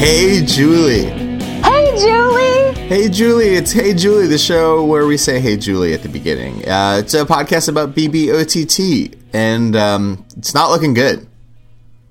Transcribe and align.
Hey, 0.00 0.42
Julie. 0.46 1.10
Hey, 1.60 1.94
Julie. 1.98 2.72
Hey, 2.88 3.10
Julie. 3.10 3.48
It's 3.48 3.70
Hey, 3.70 3.92
Julie, 3.92 4.28
the 4.28 4.38
show 4.38 4.82
where 4.86 5.04
we 5.04 5.18
say 5.18 5.40
Hey, 5.40 5.58
Julie 5.58 5.92
at 5.92 6.02
the 6.02 6.08
beginning. 6.08 6.66
Uh, 6.66 7.00
it's 7.00 7.12
a 7.12 7.26
podcast 7.26 7.68
about 7.68 7.94
BBOTT, 7.94 9.14
and 9.34 9.76
um, 9.76 10.24
it's 10.38 10.54
not 10.54 10.70
looking 10.70 10.94
good. 10.94 11.28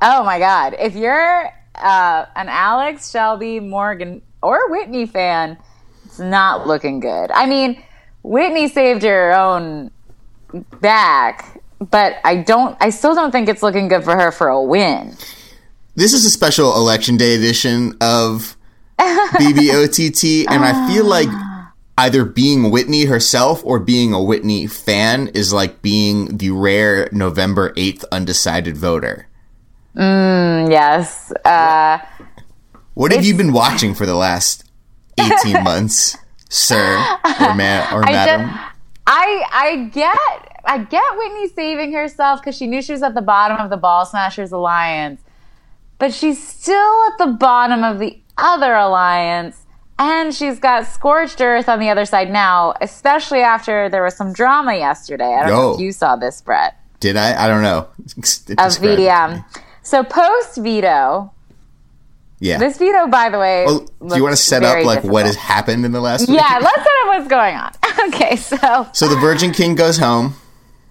Oh, 0.04 0.23
my 0.23 0.38
God. 0.38 0.75
If 0.78 0.96
you're 0.96 1.52
uh, 1.73 2.25
an 2.36 2.47
Alex, 2.47 3.10
Shelby, 3.10 3.60
Morgan, 3.60 4.21
or 4.43 4.69
Whitney 4.69 5.07
fan, 5.07 5.57
it's 6.06 6.19
not 6.19 6.68
looking 6.68 7.00
good. 7.00 7.32
I 7.32 7.47
mean, 7.47 7.82
Whitney 8.21 8.68
saved 8.68 9.01
her 9.01 9.33
own 9.33 9.89
back, 10.79 11.60
but 11.79 12.18
I 12.24 12.36
don't, 12.36 12.78
I 12.79 12.92
still 12.92 13.15
don't 13.15 13.32
think 13.32 13.50
it's 13.50 13.64
looking 13.64 13.87
good 13.87 14.04
for 14.04 14.15
her 14.15 14.32
for 14.32 14.47
a 14.47 14.61
win. 14.61 15.18
This 16.00 16.14
is 16.14 16.24
a 16.26 16.30
special 16.30 16.78
election 16.78 17.18
day 17.18 17.36
edition 17.36 17.98
of 18.00 18.56
BBOTT, 18.98 20.46
and 20.50 20.64
I 20.64 20.88
feel 20.88 21.04
like 21.04 21.28
either 21.98 22.24
being 22.24 22.72
Whitney 22.72 23.04
herself 23.04 23.62
or 23.66 23.80
being 23.80 24.14
a 24.14 24.24
Whitney 24.24 24.66
fan 24.66 25.28
is 25.34 25.52
like 25.52 25.82
being 25.82 26.38
the 26.38 26.52
rare 26.52 27.10
November 27.12 27.74
8th 27.74 28.06
undecided 28.14 28.78
voter. 28.78 29.28
Mm, 29.94 30.72
yes. 30.72 31.34
Uh, 31.44 31.98
what 32.94 33.11
have 33.11 33.25
you 33.25 33.36
been 33.36 33.52
watching 33.52 33.94
for 33.94 34.06
the 34.06 34.16
last 34.16 34.64
18 35.20 35.61
months, 35.66 36.16
sir 36.50 36.95
or, 37.42 37.56
ma- 37.56 37.89
or 37.92 38.06
I 38.06 38.11
madam? 38.14 38.47
Just, 38.47 38.61
I, 39.06 39.44
I 39.52 39.89
get 39.92 40.17
I 40.64 40.78
get 40.78 41.17
Whitney 41.17 41.50
saving 41.50 41.92
herself 41.92 42.39
because 42.39 42.56
she 42.56 42.67
knew 42.67 42.81
she 42.81 42.94
was 42.94 43.03
at 43.03 43.16
the 43.16 43.22
bottom 43.22 43.58
of 43.58 43.70
the 43.70 43.75
Ball 43.75 44.06
Smashers 44.06 44.53
Alliance 44.53 45.19
but 46.00 46.14
she's 46.14 46.45
still 46.45 47.08
at 47.11 47.17
the 47.17 47.28
bottom 47.28 47.83
of 47.83 48.00
the 48.00 48.19
other 48.38 48.73
alliance. 48.73 49.66
And 50.02 50.33
she's 50.33 50.59
got 50.59 50.88
scorched 50.88 51.41
earth 51.41 51.67
on 51.67 51.80
the 51.80 51.89
other 51.89 52.06
side 52.06 52.31
now, 52.31 52.73
especially 52.80 53.41
after 53.41 53.89
there 53.89 54.02
was 54.02 54.16
some 54.16 54.31
drama 54.31 54.75
yesterday. 54.75 55.36
I 55.36 55.41
don't 55.41 55.50
Yo. 55.50 55.56
know 55.56 55.73
if 55.73 55.81
you 55.81 55.91
saw 55.91 56.16
this, 56.16 56.41
Brett. 56.41 56.78
Did 57.02 57.17
I? 57.17 57.45
I 57.45 57.47
don't 57.50 57.61
know. 57.61 57.89
Of 58.17 58.78
VDM. 58.80 59.44
So 59.83 60.03
post 60.03 60.58
veto. 60.58 61.33
Yeah. 62.39 62.59
This 62.59 62.78
veto, 62.78 63.08
by 63.08 63.30
the 63.30 63.39
way. 63.39 63.66
Well, 63.66 63.80
do 64.08 64.16
you 64.16 64.23
want 64.23 64.34
to 64.34 64.41
set 64.41 64.63
up 64.63 64.86
like 64.86 65.00
difficult. 65.00 65.11
what 65.11 65.25
has 65.25 65.36
happened 65.36 65.84
in 65.84 65.91
the 65.91 66.00
last? 66.00 66.30
Yeah, 66.30 66.59
let's 66.61 66.78
set 66.78 66.88
up 67.02 67.08
what's 67.08 67.28
going 67.28 67.56
on. 67.56 67.72
okay, 68.08 68.38
so. 68.38 68.88
So 68.94 69.09
the 69.09 69.17
Virgin 69.17 69.52
King 69.52 69.75
goes 69.75 69.97
home. 69.97 70.36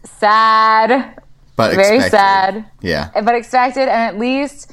Sad. 0.05 1.23
But 1.57 1.75
very 1.75 1.97
expected. 1.97 2.11
sad. 2.11 2.71
Yeah. 2.83 3.11
But 3.23 3.35
expected, 3.35 3.89
and 3.89 3.91
at 3.91 4.19
least 4.19 4.71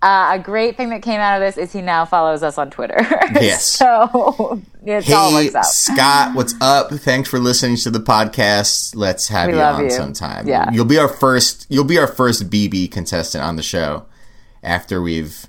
uh, 0.00 0.30
a 0.34 0.38
great 0.38 0.76
thing 0.76 0.90
that 0.90 1.02
came 1.02 1.20
out 1.20 1.40
of 1.40 1.46
this 1.46 1.56
is 1.58 1.72
he 1.72 1.82
now 1.82 2.04
follows 2.04 2.42
us 2.42 2.58
on 2.58 2.70
Twitter. 2.70 2.98
Yes. 3.40 3.64
so 3.64 4.62
it 4.84 5.04
hey, 5.04 5.12
all 5.12 5.32
works 5.32 5.54
out. 5.54 5.66
Scott, 5.66 6.34
what's 6.34 6.54
up? 6.60 6.90
Thanks 6.90 7.28
for 7.28 7.38
listening 7.38 7.76
to 7.78 7.90
the 7.90 7.98
podcast. 7.98 8.96
Let's 8.96 9.28
have 9.28 9.48
we 9.48 9.54
you 9.54 9.60
on 9.60 9.84
you. 9.84 9.90
sometime. 9.90 10.48
Yeah. 10.48 10.70
You'll 10.72 10.86
be 10.86 10.98
our 10.98 11.08
first 11.08 11.66
you'll 11.68 11.84
be 11.84 11.98
our 11.98 12.06
first 12.06 12.48
BB 12.48 12.90
contestant 12.90 13.44
on 13.44 13.56
the 13.56 13.62
show 13.62 14.06
after 14.62 15.02
we've 15.02 15.46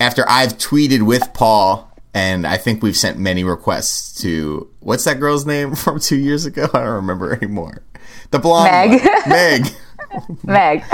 after 0.00 0.24
I've 0.28 0.56
tweeted 0.56 1.02
with 1.02 1.32
Paul 1.34 1.92
and 2.14 2.46
I 2.46 2.56
think 2.56 2.82
we've 2.82 2.96
sent 2.96 3.18
many 3.18 3.44
requests 3.44 4.20
to 4.22 4.68
what's 4.80 5.04
that 5.04 5.20
girl's 5.20 5.44
name 5.46 5.74
from 5.76 6.00
two 6.00 6.16
years 6.16 6.46
ago? 6.46 6.68
I 6.72 6.78
don't 6.78 6.94
remember 6.94 7.34
anymore. 7.34 7.82
The 8.30 8.38
blonde 8.38 8.92
Meg. 8.92 9.26
Meg. 9.28 9.72
Meg. 10.44 10.84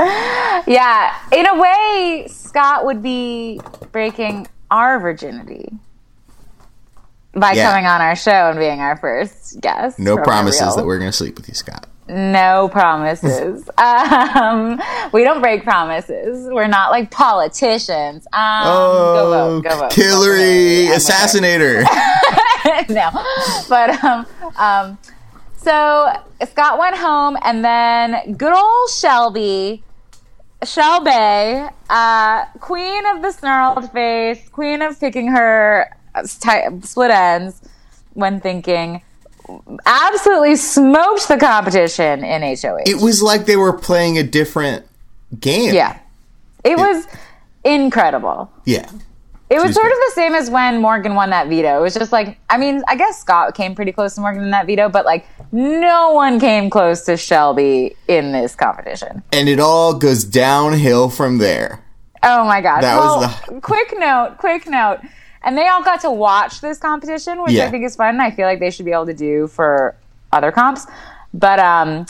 Yeah, 0.67 1.15
in 1.33 1.47
a 1.47 1.61
way, 1.61 2.27
Scott 2.29 2.85
would 2.85 3.03
be 3.03 3.61
breaking 3.93 4.47
our 4.71 4.99
virginity 4.99 5.73
by 7.35 7.53
Yeah. 7.53 7.71
coming 7.71 7.87
on 7.87 8.01
our 8.01 8.17
show 8.17 8.51
and 8.51 8.59
being 8.59 8.81
our 8.81 8.97
first 8.97 9.61
guest. 9.61 9.99
No 9.99 10.17
promises 10.17 10.77
that 10.77 10.85
we're 10.87 10.99
going 10.99 11.11
to 11.11 11.17
sleep 11.17 11.37
with 11.37 11.49
you, 11.49 11.55
Scott. 11.55 11.87
No 12.07 12.69
promises. 12.69 13.69
um, 13.79 14.81
we 15.13 15.25
don't 15.25 15.41
break 15.41 15.65
promises. 15.65 16.47
We're 16.51 16.67
not 16.67 16.91
like 16.91 17.11
politicians. 17.11 18.27
Um, 18.33 18.65
go 18.65 19.31
vote. 19.31 19.63
Go 19.63 19.79
vote. 19.79 19.93
Oh, 19.99 20.03
Hillary, 20.03 20.87
Vote 20.89 20.97
assassinator. 20.99 21.83
no, 22.91 23.11
but 23.69 24.05
um, 24.05 24.27
um, 24.57 24.99
so 25.65 26.13
Scott 26.47 26.79
went 26.79 26.97
home, 26.97 27.37
and 27.43 27.65
then 27.65 28.35
good 28.35 28.53
old 28.53 28.91
Shelby, 28.91 29.83
Shelby, 30.63 31.69
uh, 31.91 32.45
queen 32.61 33.05
of 33.07 33.23
the 33.23 33.33
snarled 33.33 33.91
face, 33.93 34.49
queen 34.51 34.83
of 34.83 34.99
picking 35.01 35.29
her 35.29 35.89
split 36.25 37.11
ends 37.11 37.61
when 38.13 38.41
thinking, 38.41 39.03
absolutely 39.87 40.57
smoked 40.57 41.29
the 41.29 41.37
competition 41.37 42.25
in 42.25 42.43
HOH. 42.43 42.85
it 42.87 43.03
was 43.03 43.23
like 43.23 43.47
they 43.47 43.57
were 43.57 43.73
playing 43.73 44.19
a 44.19 44.23
different 44.23 44.87
game. 45.39 45.75
yeah, 45.75 45.99
it 46.63 46.79
was 46.79 47.07
incredible. 47.65 48.51
Yeah. 48.65 48.89
It 49.51 49.57
was 49.57 49.67
She's 49.67 49.75
sort 49.75 49.87
of 49.87 49.93
the 49.93 50.13
same 50.15 50.35
as 50.35 50.49
when 50.51 50.81
Morgan 50.81 51.15
won 51.15 51.31
that 51.31 51.49
veto. 51.49 51.79
It 51.79 51.83
was 51.83 51.95
just 51.95 52.13
like, 52.13 52.39
I 52.49 52.57
mean, 52.57 52.83
I 52.89 52.97
guess 52.97 53.21
Scott 53.21 53.55
came 53.55 53.75
pretty 53.75 53.93
close 53.93 54.15
to 54.15 54.21
Morgan 54.23 54.43
in 54.43 54.51
that 54.51 54.67
veto, 54.67 54.89
but 54.89 55.05
like 55.05 55.27
no 55.53 56.13
one 56.13 56.41
came 56.41 56.71
close 56.71 57.03
to 57.03 57.17
Shelby 57.17 57.95
in 58.09 58.33
this 58.33 58.55
competition. 58.57 59.23
And 59.33 59.49
it 59.49 59.61
all 59.61 59.95
goes 59.95 60.25
downhill 60.25 61.11
from 61.11 61.39
there. 61.39 61.85
Oh 62.23 62.45
my 62.47 62.63
god! 62.63 62.81
That 62.83 62.97
well, 62.99 63.21
was 63.21 63.41
the- 63.49 63.61
quick 63.61 63.95
note. 63.99 64.37
Quick 64.39 64.67
note. 64.67 65.01
And 65.43 65.59
they 65.59 65.69
all 65.69 65.83
got 65.85 66.01
to 66.01 66.11
watch 66.11 66.63
this 66.63 66.79
competition, 66.79 67.43
which 67.43 67.53
Yeah. 67.53 67.67
I 67.67 67.71
think 67.71 67.85
is 67.85 67.97
fun. 67.97 68.19
I 68.23 68.31
feel 68.31 68.47
like 68.47 68.61
they 68.61 68.71
should 68.71 68.87
be 68.87 68.93
able 68.93 69.05
to 69.07 69.13
do 69.15 69.47
for 69.47 69.95
other 70.33 70.51
comps. 70.51 70.87
But 71.35 71.59
um, 71.59 72.07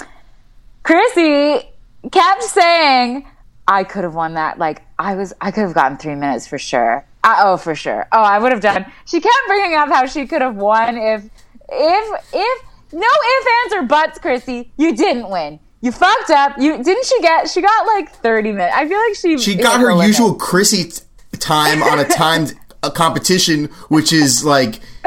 Kryssie 0.84 1.66
kept 2.12 2.42
saying, 2.44 3.26
"I 3.66 3.84
could 3.84 4.04
have 4.04 4.14
won 4.14 4.34
that. 4.34 4.58
Like 4.58 4.82
I 4.98 5.14
was, 5.14 5.32
I 5.40 5.50
could 5.50 5.62
have 5.62 5.74
gotten 5.74 5.96
three 5.96 6.14
minutes 6.14 6.46
for 6.46 6.58
sure. 6.58 7.06
I, 7.22 7.42
oh, 7.44 7.56
for 7.56 7.74
sure. 7.74 8.06
Oh, 8.12 8.22
I 8.22 8.38
would 8.38 8.52
have 8.52 8.60
done." 8.60 8.86
She 9.06 9.20
kept 9.20 9.38
bringing 9.46 9.76
up 9.76 9.88
how 9.88 10.06
she 10.06 10.26
could 10.26 10.42
have 10.42 10.56
won 10.56 10.96
if, 10.96 11.24
if, 11.68 12.22
if 12.32 12.64
no 12.92 13.06
ifs, 13.06 13.46
ands, 13.64 13.74
or 13.74 13.82
buts. 13.82 14.18
Kryssie, 14.18 14.70
you 14.76 14.94
didn't 14.94 15.28
win. 15.30 15.60
You 15.80 15.92
fucked 15.92 16.30
up. 16.30 16.58
You 16.58 16.82
didn't. 16.82 17.04
She 17.04 17.20
get. 17.20 17.50
She 17.50 17.60
got 17.60 17.86
like 17.86 18.10
thirty 18.10 18.52
minutes. 18.52 18.74
I 18.76 18.88
feel 18.88 18.98
like 18.98 19.14
she. 19.16 19.38
She 19.38 19.54
got 19.54 19.80
her 19.80 20.04
usual 20.06 20.36
Kryssie 20.36 20.96
t- 20.96 21.38
time 21.38 21.82
on 21.82 21.98
a 21.98 22.04
timed 22.04 22.54
a 22.84 22.90
competition, 22.90 23.66
which 23.88 24.12
is 24.12 24.44
like 24.44 24.80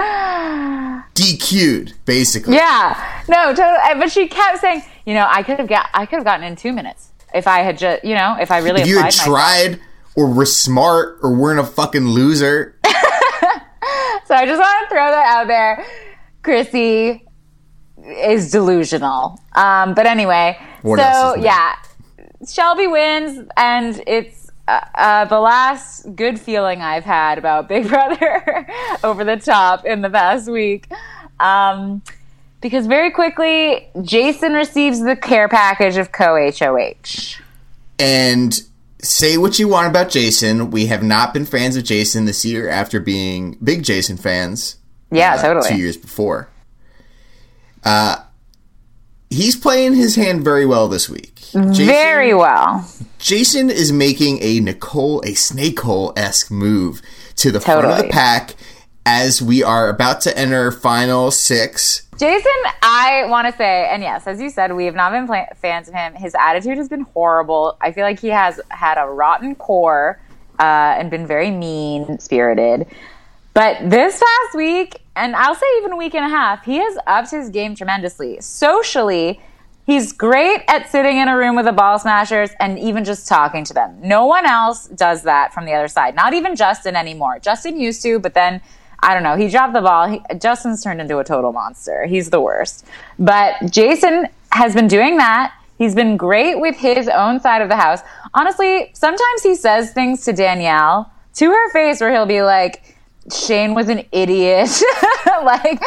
DQ'd, 1.17 1.93
basically. 2.05 2.55
Yeah, 2.55 3.23
no, 3.27 3.53
totally. 3.53 3.99
But 3.99 4.11
she 4.11 4.27
kept 4.27 4.59
saying, 4.59 4.83
you 5.05 5.13
know, 5.13 5.27
I 5.29 5.43
could 5.43 5.59
have 5.59 5.67
got, 5.67 5.89
I 5.93 6.05
could 6.05 6.17
have 6.17 6.25
gotten 6.25 6.45
in 6.45 6.55
two 6.55 6.73
minutes 6.73 7.11
if 7.37 7.47
I 7.47 7.59
had 7.59 7.77
just, 7.77 8.03
you 8.03 8.15
know, 8.15 8.37
if 8.39 8.51
I 8.51 8.57
really 8.59 8.81
If 8.81 8.87
you 8.87 8.97
had 8.97 9.07
applied 9.13 9.27
myself. 9.27 9.27
tried 9.27 9.79
or 10.15 10.33
were 10.33 10.45
smart 10.45 11.19
or 11.21 11.33
weren't 11.35 11.59
a 11.59 11.63
fucking 11.63 12.05
loser, 12.07 12.75
So 14.25 14.35
I 14.35 14.45
just 14.45 14.59
want 14.59 14.89
to 14.89 14.93
throw 14.93 15.09
that 15.09 15.25
out 15.37 15.47
there. 15.47 15.85
Kryssie 16.43 17.21
is 18.05 18.51
delusional. 18.51 19.39
Um, 19.55 19.93
but 19.93 20.05
anyway, 20.05 20.59
What 20.81 20.99
so 20.99 21.03
else 21.05 21.35
is 21.37 21.41
new? 21.41 21.45
yeah, 21.47 21.75
Shelby 22.45 22.87
wins, 22.87 23.47
and 23.55 24.03
it's 24.05 24.49
uh, 24.67 24.81
uh, 24.95 25.25
the 25.25 25.39
last 25.39 26.13
good 26.15 26.39
feeling 26.41 26.81
I've 26.81 27.05
had 27.05 27.37
about 27.37 27.69
Big 27.69 27.87
Brother 27.89 28.67
over 29.03 29.23
the 29.23 29.37
top 29.37 29.85
in 29.85 30.01
the 30.01 30.09
past 30.09 30.49
week. 30.51 30.89
Um, 31.39 32.01
because 32.61 32.87
very 32.87 33.11
quickly, 33.11 33.87
Jason 34.01 34.53
receives 34.53 35.01
the 35.01 35.15
care 35.15 35.47
package 35.47 35.97
of 35.97 36.11
Co 36.11 36.35
HOH. 36.51 37.39
and 37.99 38.61
say 39.01 39.37
what 39.37 39.59
you 39.59 39.67
want 39.67 39.87
about 39.87 40.09
Jason. 40.09 40.71
We 40.71 40.87
have 40.87 41.03
not 41.03 41.33
been 41.33 41.45
fans 41.45 41.75
of 41.75 41.83
Jason 41.83 42.25
this 42.25 42.43
year 42.43 42.67
after 42.69 42.99
being 42.99 43.57
big 43.63 43.83
Jason 43.83 44.17
fans 44.17 44.77
Yeah, 45.11 45.35
uh, 45.35 45.41
totally. 45.41 45.69
two 45.69 45.77
years 45.77 45.95
before. 45.97 46.49
Uh, 47.83 48.17
he's 49.29 49.55
playing 49.55 49.93
his 49.93 50.15
hand 50.15 50.43
very 50.43 50.65
well 50.65 50.87
this 50.87 51.07
week. 51.09 51.35
Jason, 51.51 51.73
Very 51.85 52.33
well. 52.33 52.85
Jason 53.19 53.69
is 53.69 53.91
making 53.91 54.39
a 54.41 54.59
Nicole, 54.59 55.21
a 55.25 55.33
snake 55.33 55.79
hole 55.79 56.11
esque 56.17 56.51
move 56.51 57.01
to 57.37 57.51
the 57.51 57.61
front 57.61 57.85
of 57.85 57.97
the 57.97 58.09
pack 58.09 58.55
as 59.05 59.41
we 59.41 59.63
are 59.63 59.87
about 59.89 60.19
to 60.21 60.37
enter 60.37 60.71
final 60.71 61.31
six. 61.31 62.06
Jason, 62.17 62.51
I 62.81 63.25
want 63.27 63.47
to 63.47 63.55
say, 63.55 63.87
and 63.91 64.01
yes, 64.01 64.25
as 64.25 64.41
you 64.41 64.49
said, 64.49 64.73
we 64.73 64.85
have 64.85 64.95
not 64.95 65.11
been 65.11 65.27
fans 65.55 65.87
of 65.87 65.93
him. 65.93 66.15
His 66.15 66.35
attitude 66.39 66.77
has 66.77 66.89
been 66.89 67.01
horrible. 67.01 67.77
I 67.79 67.91
feel 67.91 68.03
like 68.03 68.19
he 68.19 68.29
has 68.29 68.59
had 68.69 68.97
a 68.97 69.05
rotten 69.05 69.53
core 69.53 70.19
uh, 70.59 70.63
and 70.97 71.11
been 71.11 71.27
very 71.27 71.51
mean 71.51 72.17
spirited. 72.17 72.87
But 73.53 73.89
this 73.89 74.19
past 74.19 74.55
week, 74.55 75.01
and 75.15 75.35
I'll 75.35 75.53
say 75.53 75.65
even 75.77 75.91
a 75.91 75.95
week 75.95 76.15
and 76.15 76.25
a 76.25 76.29
half, 76.29 76.65
he 76.65 76.77
has 76.77 76.97
upped 77.05 77.29
his 77.29 77.49
game 77.49 77.75
tremendously. 77.75 78.41
Socially, 78.41 79.39
He's 79.87 80.11
great 80.11 80.63
at 80.67 80.89
sitting 80.89 81.15
in 81.15 81.29
a 81.29 81.37
room 81.37 81.55
with 81.55 81.63
the 81.63 81.71
ball 81.71 81.97
smashers 81.97 82.49
and 82.59 82.77
even 82.77 83.05
just 83.05 83.25
talking 83.25 83.63
to 83.63 83.73
them. 83.73 83.97
No 84.01 84.25
one 84.25 84.45
else 84.45 84.89
does 84.89 85.23
that 85.23 85.53
from 85.53 85.63
the 85.63 85.71
other 85.71 85.87
side. 85.87 86.13
Not 86.13 86.33
even 86.33 86.57
Justin 86.57 86.97
anymore. 86.97 87.39
Justin 87.39 87.79
used 87.79 88.01
to, 88.03 88.19
but 88.19 88.33
then 88.33 88.59
I 88.99 89.13
don't 89.13 89.23
know. 89.23 89.35
He 89.35 89.49
dropped 89.49 89.73
the 89.73 89.81
ball. 89.81 90.07
He, 90.07 90.21
Justin's 90.39 90.83
turned 90.83 91.01
into 91.01 91.17
a 91.19 91.23
total 91.23 91.53
monster. 91.53 92.05
He's 92.05 92.29
the 92.29 92.41
worst. 92.41 92.85
But 93.19 93.71
Jason 93.71 94.27
has 94.51 94.73
been 94.73 94.87
doing 94.87 95.17
that. 95.17 95.53
He's 95.77 95.93
been 95.93 96.17
great 96.17 96.59
with 96.59 96.75
his 96.75 97.07
own 97.07 97.39
side 97.39 97.61
of 97.61 97.69
the 97.69 97.75
house. 97.75 98.01
Honestly, 98.33 98.89
sometimes 98.93 99.43
he 99.43 99.53
says 99.53 99.91
things 99.91 100.25
to 100.25 100.33
Danielle 100.33 101.11
to 101.35 101.51
her 101.51 101.69
face 101.71 102.01
where 102.01 102.11
he'll 102.11 102.25
be 102.25 102.41
like, 102.41 102.95
Shane 103.31 103.75
was 103.75 103.89
an 103.89 104.05
idiot. 104.11 104.69
like 105.43 105.79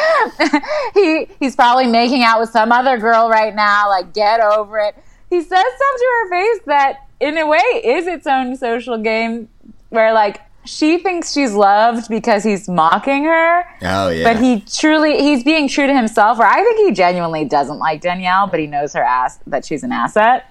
he 0.93 1.27
he's 1.39 1.55
probably 1.55 1.87
making 1.87 2.23
out 2.23 2.39
with 2.39 2.51
some 2.51 2.71
other 2.71 2.97
girl 2.97 3.29
right 3.29 3.53
now. 3.53 3.89
Like 3.89 4.13
get 4.13 4.39
over 4.39 4.79
it. 4.79 4.95
He 5.29 5.41
says 5.41 5.49
stuff 5.49 5.57
to 5.57 6.05
her 6.19 6.29
face 6.29 6.61
that 6.67 7.07
in 7.19 7.37
a 7.37 7.47
way 7.47 7.59
is 7.83 8.07
its 8.07 8.27
own 8.27 8.55
social 8.55 8.97
game 8.97 9.49
where 9.89 10.13
like 10.13 10.41
she 10.63 10.99
thinks 10.99 11.31
she's 11.33 11.53
loved 11.53 12.07
because 12.09 12.43
he's 12.43 12.67
mocking 12.69 13.23
her. 13.25 13.63
Oh 13.81 14.09
yeah. 14.09 14.23
But 14.33 14.41
he 14.41 14.61
truly 14.61 15.21
he's 15.21 15.43
being 15.43 15.67
true 15.67 15.87
to 15.87 15.93
himself 15.93 16.39
or 16.39 16.45
I 16.45 16.63
think 16.63 16.87
he 16.87 16.93
genuinely 16.93 17.45
doesn't 17.45 17.77
like 17.79 18.01
Danielle, 18.01 18.47
but 18.47 18.59
he 18.59 18.67
knows 18.67 18.93
her 18.93 19.03
ass 19.03 19.39
that 19.47 19.65
she's 19.65 19.83
an 19.83 19.91
asset. 19.91 20.45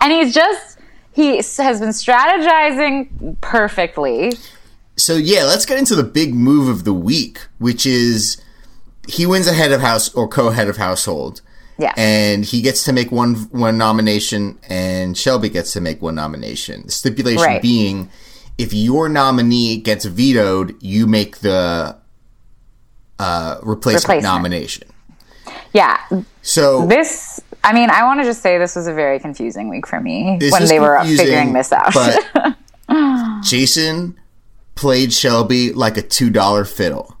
And 0.00 0.12
he's 0.12 0.32
just 0.34 0.78
he 1.12 1.36
has 1.36 1.80
been 1.80 1.90
strategizing 1.90 3.36
perfectly. 3.40 4.32
So 4.96 5.14
yeah, 5.16 5.44
let's 5.44 5.66
get 5.66 5.78
into 5.78 5.94
the 5.94 6.02
big 6.04 6.34
move 6.34 6.68
of 6.68 6.84
the 6.84 6.92
week, 6.94 7.38
which 7.58 7.86
is 7.86 8.40
he 9.08 9.26
wins 9.26 9.46
a 9.48 9.52
head 9.52 9.72
of 9.72 9.80
house 9.80 10.12
or 10.14 10.28
co-head 10.28 10.68
of 10.68 10.76
household. 10.76 11.40
Yeah. 11.78 11.92
And 11.96 12.44
he 12.44 12.62
gets 12.62 12.84
to 12.84 12.92
make 12.92 13.10
one 13.10 13.34
one 13.50 13.78
nomination 13.78 14.58
and 14.68 15.16
Shelby 15.16 15.48
gets 15.48 15.72
to 15.72 15.80
make 15.80 16.00
one 16.02 16.14
nomination. 16.14 16.82
The 16.86 16.92
stipulation 16.92 17.42
Right. 17.42 17.62
being 17.62 18.10
if 18.58 18.72
your 18.72 19.08
nominee 19.08 19.78
gets 19.78 20.04
vetoed, 20.04 20.76
you 20.82 21.06
make 21.06 21.38
the 21.38 21.96
uh, 23.18 23.56
replacement, 23.62 24.04
Replacement. 24.04 24.22
nomination. 24.22 24.88
Yeah. 25.72 25.98
So 26.42 26.86
This 26.86 27.40
I 27.64 27.72
mean, 27.72 27.90
I 27.90 28.02
want 28.04 28.20
to 28.20 28.24
just 28.24 28.42
say 28.42 28.58
this 28.58 28.74
was 28.76 28.86
a 28.86 28.92
very 28.94 29.18
confusing 29.20 29.68
week 29.68 29.86
for 29.86 30.00
me 30.00 30.38
when 30.50 30.66
they 30.66 30.80
were 30.80 31.02
figuring 31.04 31.52
this 31.52 31.72
out. 31.72 31.94
But 31.94 32.56
Jason 33.44 34.18
played 34.74 35.12
Shelby 35.12 35.72
like 35.72 35.96
a 35.96 36.02
two 36.02 36.30
dollar 36.30 36.64
fiddle. 36.64 37.16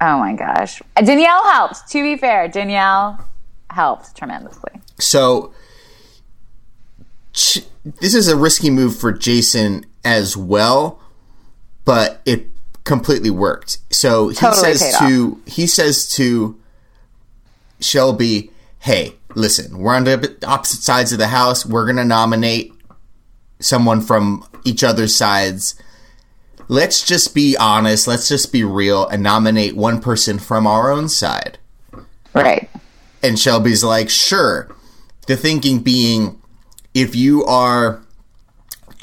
oh 0.00 0.18
my 0.18 0.34
gosh. 0.34 0.80
Danielle 0.96 1.44
helped. 1.50 1.88
To 1.90 2.02
be 2.02 2.16
fair, 2.16 2.48
Danielle 2.48 3.18
helped 3.70 4.16
tremendously. 4.16 4.72
So 4.98 5.52
ch- 7.32 7.62
this 8.00 8.14
is 8.14 8.28
a 8.28 8.36
risky 8.36 8.70
move 8.70 8.96
for 8.96 9.12
Jason 9.12 9.84
as 10.06 10.36
well, 10.36 11.00
but 11.84 12.22
it 12.24 12.46
completely 12.84 13.30
worked. 13.30 13.78
So 13.90 14.28
he 14.28 14.36
Totally 14.36 14.74
says 14.74 14.96
to 14.98 15.42
he 15.46 15.66
says 15.66 16.08
to 16.10 16.58
Shelby, 17.80 18.50
"Hey, 18.78 19.16
listen, 19.34 19.78
we're 19.78 19.94
on 19.94 20.04
the 20.04 20.36
opposite 20.46 20.82
sides 20.82 21.12
of 21.12 21.18
the 21.18 21.28
house. 21.28 21.66
We're 21.66 21.84
going 21.84 21.96
to 21.96 22.04
nominate 22.04 22.72
someone 23.58 24.00
from 24.00 24.48
each 24.64 24.84
other's 24.84 25.14
sides. 25.14 25.74
Let's 26.68 27.06
just 27.06 27.34
be 27.34 27.56
honest, 27.56 28.08
let's 28.08 28.28
just 28.28 28.52
be 28.52 28.64
real 28.64 29.06
and 29.06 29.22
nominate 29.22 29.76
one 29.76 30.00
person 30.00 30.38
from 30.38 30.66
our 30.66 30.90
own 30.90 31.08
side." 31.08 31.58
Right. 32.32 32.68
And 33.22 33.38
Shelby's 33.38 33.82
like, 33.82 34.10
sure. 34.10 34.68
The 35.26 35.36
thinking 35.36 35.80
being, 35.80 36.40
if 36.94 37.16
you 37.16 37.44
are, 37.44 38.02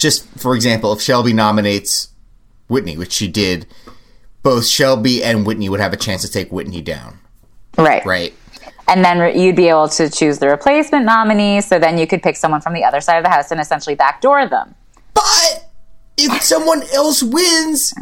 just 0.03 0.27
for 0.37 0.53
example, 0.53 0.93
if 0.93 1.01
Shelby 1.01 1.33
nominates 1.33 2.09
Whitney, 2.67 2.97
which 2.97 3.13
she 3.13 3.27
did, 3.27 3.65
both 4.43 4.67
Shelby 4.67 5.23
and 5.23 5.47
Whitney 5.47 5.69
would 5.69 5.79
have 5.79 5.93
a 5.93 5.97
chance 5.97 6.21
to 6.21 6.29
take 6.29 6.51
Whitney 6.51 6.81
down, 6.81 7.17
Right. 7.77 8.05
right? 8.05 8.33
And 8.87 9.03
then 9.03 9.39
you'd 9.39 9.55
be 9.55 9.69
able 9.69 9.87
to 9.89 10.09
choose 10.09 10.39
the 10.39 10.49
replacement 10.49 11.05
nominee. 11.05 11.61
So 11.61 11.79
then 11.79 11.97
you 11.97 12.05
could 12.05 12.21
pick 12.21 12.35
someone 12.35 12.59
from 12.59 12.73
the 12.73 12.83
other 12.83 12.99
side 12.99 13.17
of 13.17 13.23
the 13.23 13.29
house 13.29 13.49
and 13.49 13.59
essentially 13.61 13.95
backdoor 13.95 14.45
them. 14.47 14.75
But 15.13 15.69
if 16.17 16.43
someone 16.43 16.83
else 16.93 17.23
wins, 17.23 17.93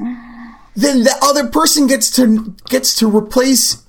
then 0.76 1.04
the 1.04 1.16
other 1.22 1.48
person 1.50 1.86
gets 1.86 2.10
to 2.16 2.56
gets 2.68 2.96
to 2.96 3.08
replace 3.16 3.84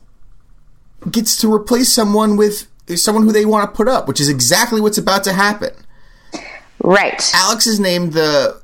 gets 1.10 1.38
to 1.38 1.52
replace 1.52 1.90
someone 1.90 2.36
with 2.36 2.66
someone 2.96 3.24
who 3.24 3.32
they 3.32 3.46
want 3.46 3.70
to 3.70 3.74
put 3.76 3.88
up, 3.88 4.06
which 4.06 4.20
is 4.20 4.28
exactly 4.28 4.80
what's 4.80 4.98
about 4.98 5.24
to 5.24 5.32
happen. 5.32 5.70
Right. 6.82 7.30
Alex 7.34 7.66
is 7.66 7.78
named 7.80 8.12
the 8.12 8.60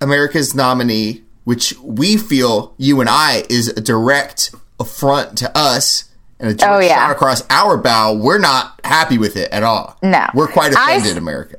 America's 0.00 0.54
nominee, 0.54 1.22
which 1.44 1.74
we 1.80 2.16
feel 2.16 2.74
you 2.78 3.00
and 3.00 3.08
I 3.10 3.44
is 3.48 3.68
a 3.68 3.80
direct 3.80 4.54
affront 4.80 5.38
to 5.38 5.56
us 5.56 6.04
and 6.40 6.50
a 6.50 6.54
direct 6.54 6.72
Oh, 6.74 6.78
yeah. 6.80 6.96
shot 6.96 7.10
across 7.10 7.42
our 7.50 7.76
bow. 7.76 8.14
We're 8.14 8.38
not 8.38 8.80
happy 8.84 9.18
with 9.18 9.36
it 9.36 9.50
at 9.52 9.62
all. 9.62 9.96
No. 10.02 10.26
we're 10.34 10.48
quite 10.48 10.76
I- 10.76 10.92
offended, 10.94 11.16
America. 11.18 11.56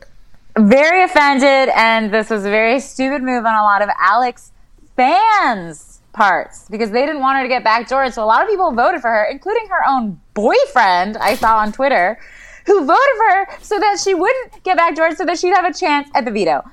Very 0.58 1.04
offended. 1.04 1.70
And 1.76 2.14
this 2.14 2.30
was 2.30 2.46
a 2.46 2.50
very 2.50 2.80
stupid 2.80 3.24
move 3.24 3.46
on 3.46 3.56
a 3.56 3.64
lot 3.64 3.82
of 3.82 3.90
Alex 4.00 4.52
fans' 4.96 6.00
parts 6.14 6.68
because 6.70 6.92
they 6.92 7.06
didn't 7.06 7.22
want 7.22 7.38
her 7.38 7.44
to 7.44 7.50
get 7.50 7.64
backdoored. 7.64 8.14
So 8.14 8.24
a 8.24 8.26
lot 8.28 8.44
of 8.44 8.50
people 8.50 8.72
voted 8.72 9.02
for 9.02 9.10
her, 9.10 9.24
including 9.32 9.68
her 9.70 9.82
own 9.90 10.20
boyfriend, 10.36 11.18
I 11.18 11.36
saw 11.36 11.58
on 11.58 11.72
Twitter, 11.72 12.20
who 12.66 12.86
voted 12.86 13.16
for 13.18 13.36
her 13.36 13.48
so 13.62 13.80
that 13.80 14.00
she 14.00 14.14
wouldn't 14.14 14.64
get 14.64 14.78
backdoored 14.78 15.16
so 15.16 15.26
that 15.26 15.38
she'd 15.40 15.54
have 15.54 15.66
a 15.66 15.74
chance 15.74 16.10
at 16.14 16.26
the 16.26 16.32
veto. 16.32 16.64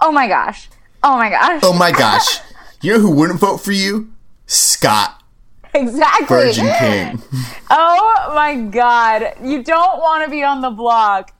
Oh 0.00 0.12
my 0.12 0.28
gosh. 0.28 0.68
Oh 1.02 1.16
my 1.16 1.30
gosh. 1.30 1.60
Oh 1.64 1.72
my 1.72 1.92
gosh, 1.92 2.40
you 2.82 2.92
know 2.92 3.00
who 3.00 3.10
wouldn't 3.10 3.40
vote 3.40 3.58
for 3.58 3.72
you? 3.72 4.12
Scott 4.46 5.20
exactly. 5.74 6.26
Virgin 6.26 6.72
King. 6.78 7.22
Oh 7.72 8.32
my 8.34 8.56
god. 8.56 9.34
You 9.44 9.62
don't 9.62 10.00
want 10.00 10.24
to 10.24 10.30
be 10.30 10.42
on 10.42 10.60
the 10.60 10.70
block. 10.70 11.32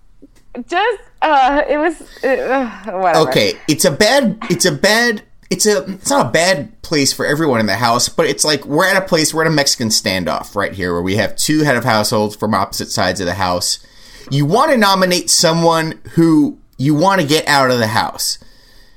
Just 0.68 1.02
uh 1.22 1.62
it 1.68 1.76
was 1.76 2.00
uh, 2.22 2.70
whatever. 2.92 3.28
Okay, 3.28 3.54
it's 3.66 3.84
a 3.84 3.90
bad. 3.90 4.38
It's 4.48 4.64
a 4.64 4.72
bad. 4.72 5.22
It's 5.50 5.66
a. 5.66 5.82
It's 5.90 6.08
not 6.08 6.26
a 6.26 6.30
bad 6.30 6.80
place 6.82 7.12
for 7.12 7.26
everyone 7.26 7.58
in 7.58 7.66
the 7.66 7.76
house, 7.76 8.08
but 8.08 8.26
it's 8.26 8.44
like 8.44 8.64
we're 8.64 8.86
at 8.86 8.96
a 8.96 9.04
place. 9.04 9.34
We're 9.34 9.42
at 9.42 9.48
a 9.48 9.54
Mexican 9.54 9.88
standoff 9.88 10.54
right 10.54 10.72
here, 10.72 10.92
where 10.92 11.02
we 11.02 11.16
have 11.16 11.34
two 11.34 11.60
head 11.64 11.76
of 11.76 11.82
households 11.84 12.36
from 12.36 12.54
opposite 12.54 12.90
sides 12.90 13.20
of 13.20 13.26
the 13.26 13.34
house. 13.34 13.84
You 14.30 14.46
want 14.46 14.70
to 14.70 14.76
nominate 14.76 15.28
someone 15.28 16.00
who 16.12 16.58
you 16.78 16.94
want 16.94 17.20
to 17.20 17.26
get 17.26 17.46
out 17.46 17.70
of 17.70 17.78
the 17.78 17.88
house. 17.88 18.38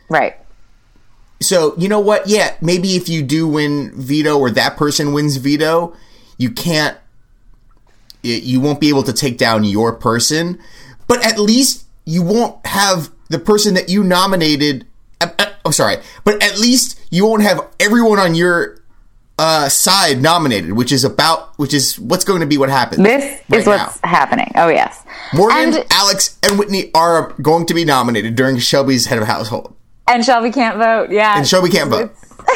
Right. 0.09 0.37
So 1.41 1.75
you 1.77 1.89
know 1.89 1.99
what? 1.99 2.27
Yeah, 2.27 2.55
maybe 2.61 2.95
if 2.95 3.09
you 3.09 3.21
do 3.21 3.47
win 3.47 3.91
veto 3.95 4.37
or 4.37 4.49
that 4.51 4.77
person 4.77 5.13
wins 5.13 5.37
veto, 5.37 5.95
you 6.37 6.51
can't. 6.51 6.97
You 8.21 8.61
won't 8.61 8.79
be 8.79 8.87
able 8.87 9.03
to 9.03 9.11
take 9.11 9.37
down 9.37 9.65
your 9.65 9.91
person, 9.91 10.57
but 11.07 11.25
at 11.25 11.37
least 11.37 11.85
you 12.05 12.21
won't 12.21 12.65
have 12.65 13.11
the 13.29 13.39
person 13.39 13.73
that 13.73 13.89
you 13.89 14.01
nominated. 14.01 14.87
I'm 15.19 15.31
oh, 15.65 15.71
sorry, 15.71 15.97
but 16.23 16.41
at 16.41 16.57
least 16.57 16.99
you 17.11 17.25
won't 17.25 17.43
have 17.43 17.67
everyone 17.81 18.19
on 18.19 18.33
your 18.35 18.77
uh, 19.39 19.67
side 19.69 20.21
nominated, 20.21 20.73
which 20.73 20.91
is 20.91 21.03
about 21.03 21.57
which 21.57 21.73
is 21.73 21.99
what's 21.99 22.23
going 22.23 22.41
to 22.41 22.45
be 22.45 22.57
what 22.57 22.69
happens. 22.69 23.03
This 23.03 23.41
right 23.49 23.59
is 23.59 23.65
what's 23.65 24.01
now. 24.03 24.09
happening. 24.09 24.51
Oh 24.55 24.67
yes. 24.69 25.03
Morgan, 25.33 25.73
and, 25.75 25.85
Alex, 25.91 26.37
and 26.43 26.59
Whitney 26.59 26.91
are 26.93 27.33
going 27.41 27.65
to 27.65 27.73
be 27.73 27.83
nominated 27.85 28.35
during 28.35 28.57
Shelby's 28.59 29.07
head 29.07 29.17
of 29.19 29.27
household. 29.27 29.75
and 30.07 30.23
Shelby 30.23 30.51
can't 30.51 30.77
vote. 30.77 31.09
Yeah. 31.09 31.37
And 31.37 31.47
Shelby 31.47 31.69
can't 31.69 31.89
vote. 31.89 32.11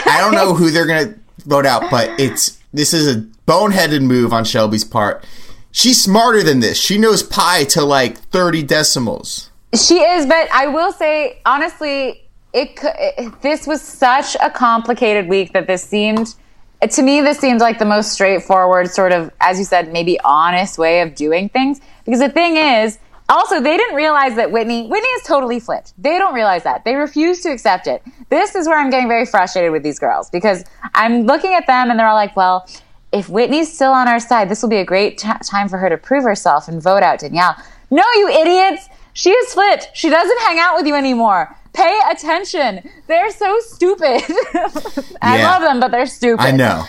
I 0.06 0.20
don't 0.20 0.34
know 0.34 0.54
who 0.60 0.70
they're 0.70 0.86
gonna 0.86 1.16
vote 1.46 1.66
out, 1.66 1.90
but 1.90 2.20
it's 2.20 2.60
this 2.74 2.94
is 2.94 3.08
a 3.16 3.22
boneheaded 3.48 4.02
move 4.04 4.34
on 4.34 4.46
Shelby's 4.46 4.84
part. 4.84 5.26
She's 5.72 6.02
smarter 6.02 6.44
than 6.44 6.60
this. 6.60 6.78
She 6.78 6.98
knows 6.98 7.24
pi 7.24 7.64
to 7.66 7.84
like 7.84 8.18
thirty 8.18 8.62
decimals. 8.64 9.50
She 9.76 9.96
is, 10.00 10.26
but 10.26 10.48
I 10.54 10.68
will 10.68 10.92
say 10.92 11.40
honestly, 11.46 12.24
it, 12.54 12.78
it 12.84 13.42
this 13.42 13.66
was 13.68 13.82
such 13.82 14.36
a 14.42 14.50
complicated 14.50 15.28
week 15.28 15.54
that 15.54 15.68
this 15.68 15.84
seemed 15.84 16.36
to 16.82 17.02
me 17.02 17.22
this 17.22 17.40
seemed 17.40 17.60
like 17.60 17.80
the 17.80 17.86
most 17.86 18.12
straightforward 18.12 18.90
sort 18.90 19.12
of 19.12 19.32
as 19.42 19.58
you 19.58 19.66
said 19.66 19.92
maybe 19.92 20.20
honest 20.24 20.78
way 20.78 21.02
of 21.02 21.16
doing 21.16 21.50
things 21.50 21.82
because 22.06 22.20
the 22.20 22.30
thing 22.30 22.58
is 22.58 23.00
also 23.30 23.60
they 23.60 23.76
didn't 23.78 23.96
realize 23.96 24.36
that 24.36 24.52
Whitney 24.52 24.88
Whitney 24.88 25.10
is 25.10 25.24
totally 25.24 25.60
flipped. 25.60 25.94
They 25.98 26.18
don't 26.18 26.34
realize 26.34 26.64
that. 26.64 26.86
They 26.86 26.96
refuse 26.96 27.42
to 27.42 27.50
accept 27.50 27.88
it. 27.88 28.02
This 28.30 28.56
is 28.56 28.68
where 28.68 28.78
I'm 28.78 28.90
getting 28.90 29.08
very 29.08 29.26
frustrated 29.26 29.72
with 29.72 29.84
these 29.84 30.00
girls 30.00 30.30
because 30.30 30.64
I'm 30.94 31.24
looking 31.24 31.54
at 31.54 31.68
them 31.68 31.90
and 31.90 32.00
they're 32.00 32.08
all 32.08 32.16
like, 32.16 32.36
"Well, 32.36 32.68
if 33.12 33.30
Whitney's 33.30 33.74
still 33.74 33.92
on 33.92 34.08
our 34.08 34.20
side, 34.20 34.50
this 34.50 34.62
will 34.62 34.70
be 34.70 34.78
a 34.78 34.86
great 34.86 35.18
t- 35.18 35.30
time 35.44 35.68
for 35.68 35.78
her 35.78 35.90
to 35.90 35.98
prove 35.98 36.24
herself 36.24 36.68
and 36.68 36.82
vote 36.82 37.04
out 37.04 37.20
Danielle." 37.20 37.56
No, 37.90 38.04
you 38.16 38.30
idiots! 38.30 38.88
She 39.14 39.32
is 39.32 39.54
flipped. 39.54 39.90
She 39.94 40.10
doesn't 40.10 40.40
hang 40.42 40.60
out 40.60 40.76
with 40.76 40.86
you 40.86 40.94
anymore. 40.96 41.57
Pay 41.78 42.00
attention. 42.12 42.90
They're 43.06 43.30
so 43.32 43.60
stupid. 43.60 44.24
I 45.22 45.38
Yeah. 45.38 45.52
love 45.52 45.62
them, 45.62 45.80
but 45.80 45.92
they're 45.92 46.08
stupid. 46.08 46.44
I 46.44 46.52
know. 46.52 46.86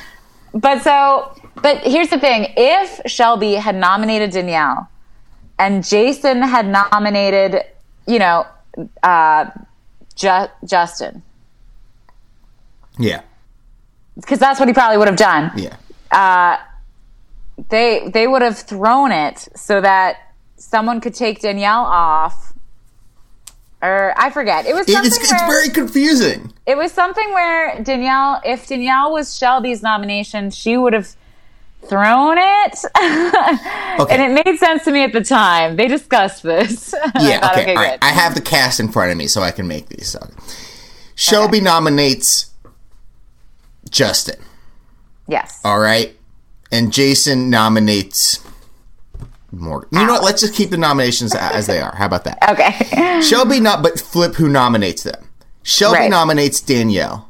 But 0.54 0.83
so, 0.83 1.35
but 1.61 1.78
here's 1.78 2.09
the 2.09 2.18
thing: 2.18 2.40
if 2.57 3.00
Shelby 3.07 3.54
had 3.57 3.75
nominated 3.76 4.30
Danielle, 4.30 4.88
and 5.59 5.85
Jason 5.85 6.40
had 6.40 6.66
nominated, 6.66 7.64
you 8.07 8.18
know, 8.18 8.47
uh, 9.02 9.45
Ju- 10.16 10.49
Justin 10.64 11.23
Yeah. 12.97 13.21
because 14.16 14.38
that's 14.38 14.59
what 14.59 14.68
he 14.68 14.73
probably 14.75 14.97
would 14.99 15.09
have 15.09 15.16
done. 15.30 15.52
Yeah. 15.57 15.76
They 17.71 18.09
they 18.09 18.26
would 18.26 18.42
have 18.42 18.57
thrown 18.59 19.11
it 19.12 19.49
so 19.57 19.80
that 19.80 20.16
someone 20.57 21.00
could 21.00 21.14
take 21.14 21.40
Danielle 21.42 21.85
off, 21.85 22.47
or 23.82 24.12
I 24.16 24.30
forget. 24.30 24.66
It 24.66 24.75
was 24.75 24.87
something 24.90 25.06
it's, 25.06 25.18
it's 25.18 25.30
where, 25.32 25.47
very 25.49 25.68
confusing. 25.70 26.52
it 26.66 26.76
was 26.76 26.92
something 26.92 27.32
where 27.32 27.80
Danielle, 27.82 28.40
if 28.44 28.66
Danielle 28.66 29.12
was 29.12 29.37
Shelby's 29.37 29.82
nomination, 29.82 30.50
she 30.50 30.76
would 30.76 30.92
have 30.92 31.08
thrown 31.88 32.37
it, 32.38 32.78
Okay. 34.00 34.14
and 34.16 34.38
it 34.38 34.44
made 34.44 34.58
sense 34.58 34.85
to 34.85 34.90
me 34.90 35.04
at 35.04 35.12
the 35.12 35.23
time. 35.23 35.76
They 35.76 35.87
discussed 35.88 36.42
this. 36.42 36.92
Yeah, 37.20 37.38
thought, 37.40 37.58
okay. 37.58 37.75
all 37.76 37.82
right. 37.82 37.99
I 38.02 38.08
have 38.11 38.35
the 38.35 38.40
cast 38.40 38.80
in 38.80 38.90
front 38.90 39.12
of 39.12 39.16
me 39.16 39.26
so 39.28 39.42
I 39.42 39.52
can 39.52 39.68
make 39.68 39.88
these. 39.88 40.08
So. 40.08 40.28
Shelby 41.14 41.61
nominates 41.61 42.50
Justin. 43.90 44.40
yes. 45.26 45.61
All 45.64 45.78
right. 45.78 46.14
And 46.70 46.92
Jason 46.92 47.49
nominates 47.49 48.40
Morgan. 49.52 49.88
You 49.92 50.06
know 50.06 50.12
what? 50.14 50.24
Let's 50.24 50.40
just 50.42 50.54
keep 50.54 50.70
the 50.70 50.76
nominations 50.76 51.34
as 51.34 51.66
they 51.66 51.80
are. 51.80 51.94
How 51.96 52.06
about 52.06 52.24
that? 52.24 52.38
Okay. 52.50 53.20
Shelby 53.22 53.60
not 53.60 53.82
but 53.82 53.98
flip 53.98 54.34
who 54.34 54.48
nominates 54.48 55.02
them. 55.02 55.28
Shelby 55.62 55.98
Right. 55.98 56.10
nominates 56.10 56.60
Danielle 56.60 57.28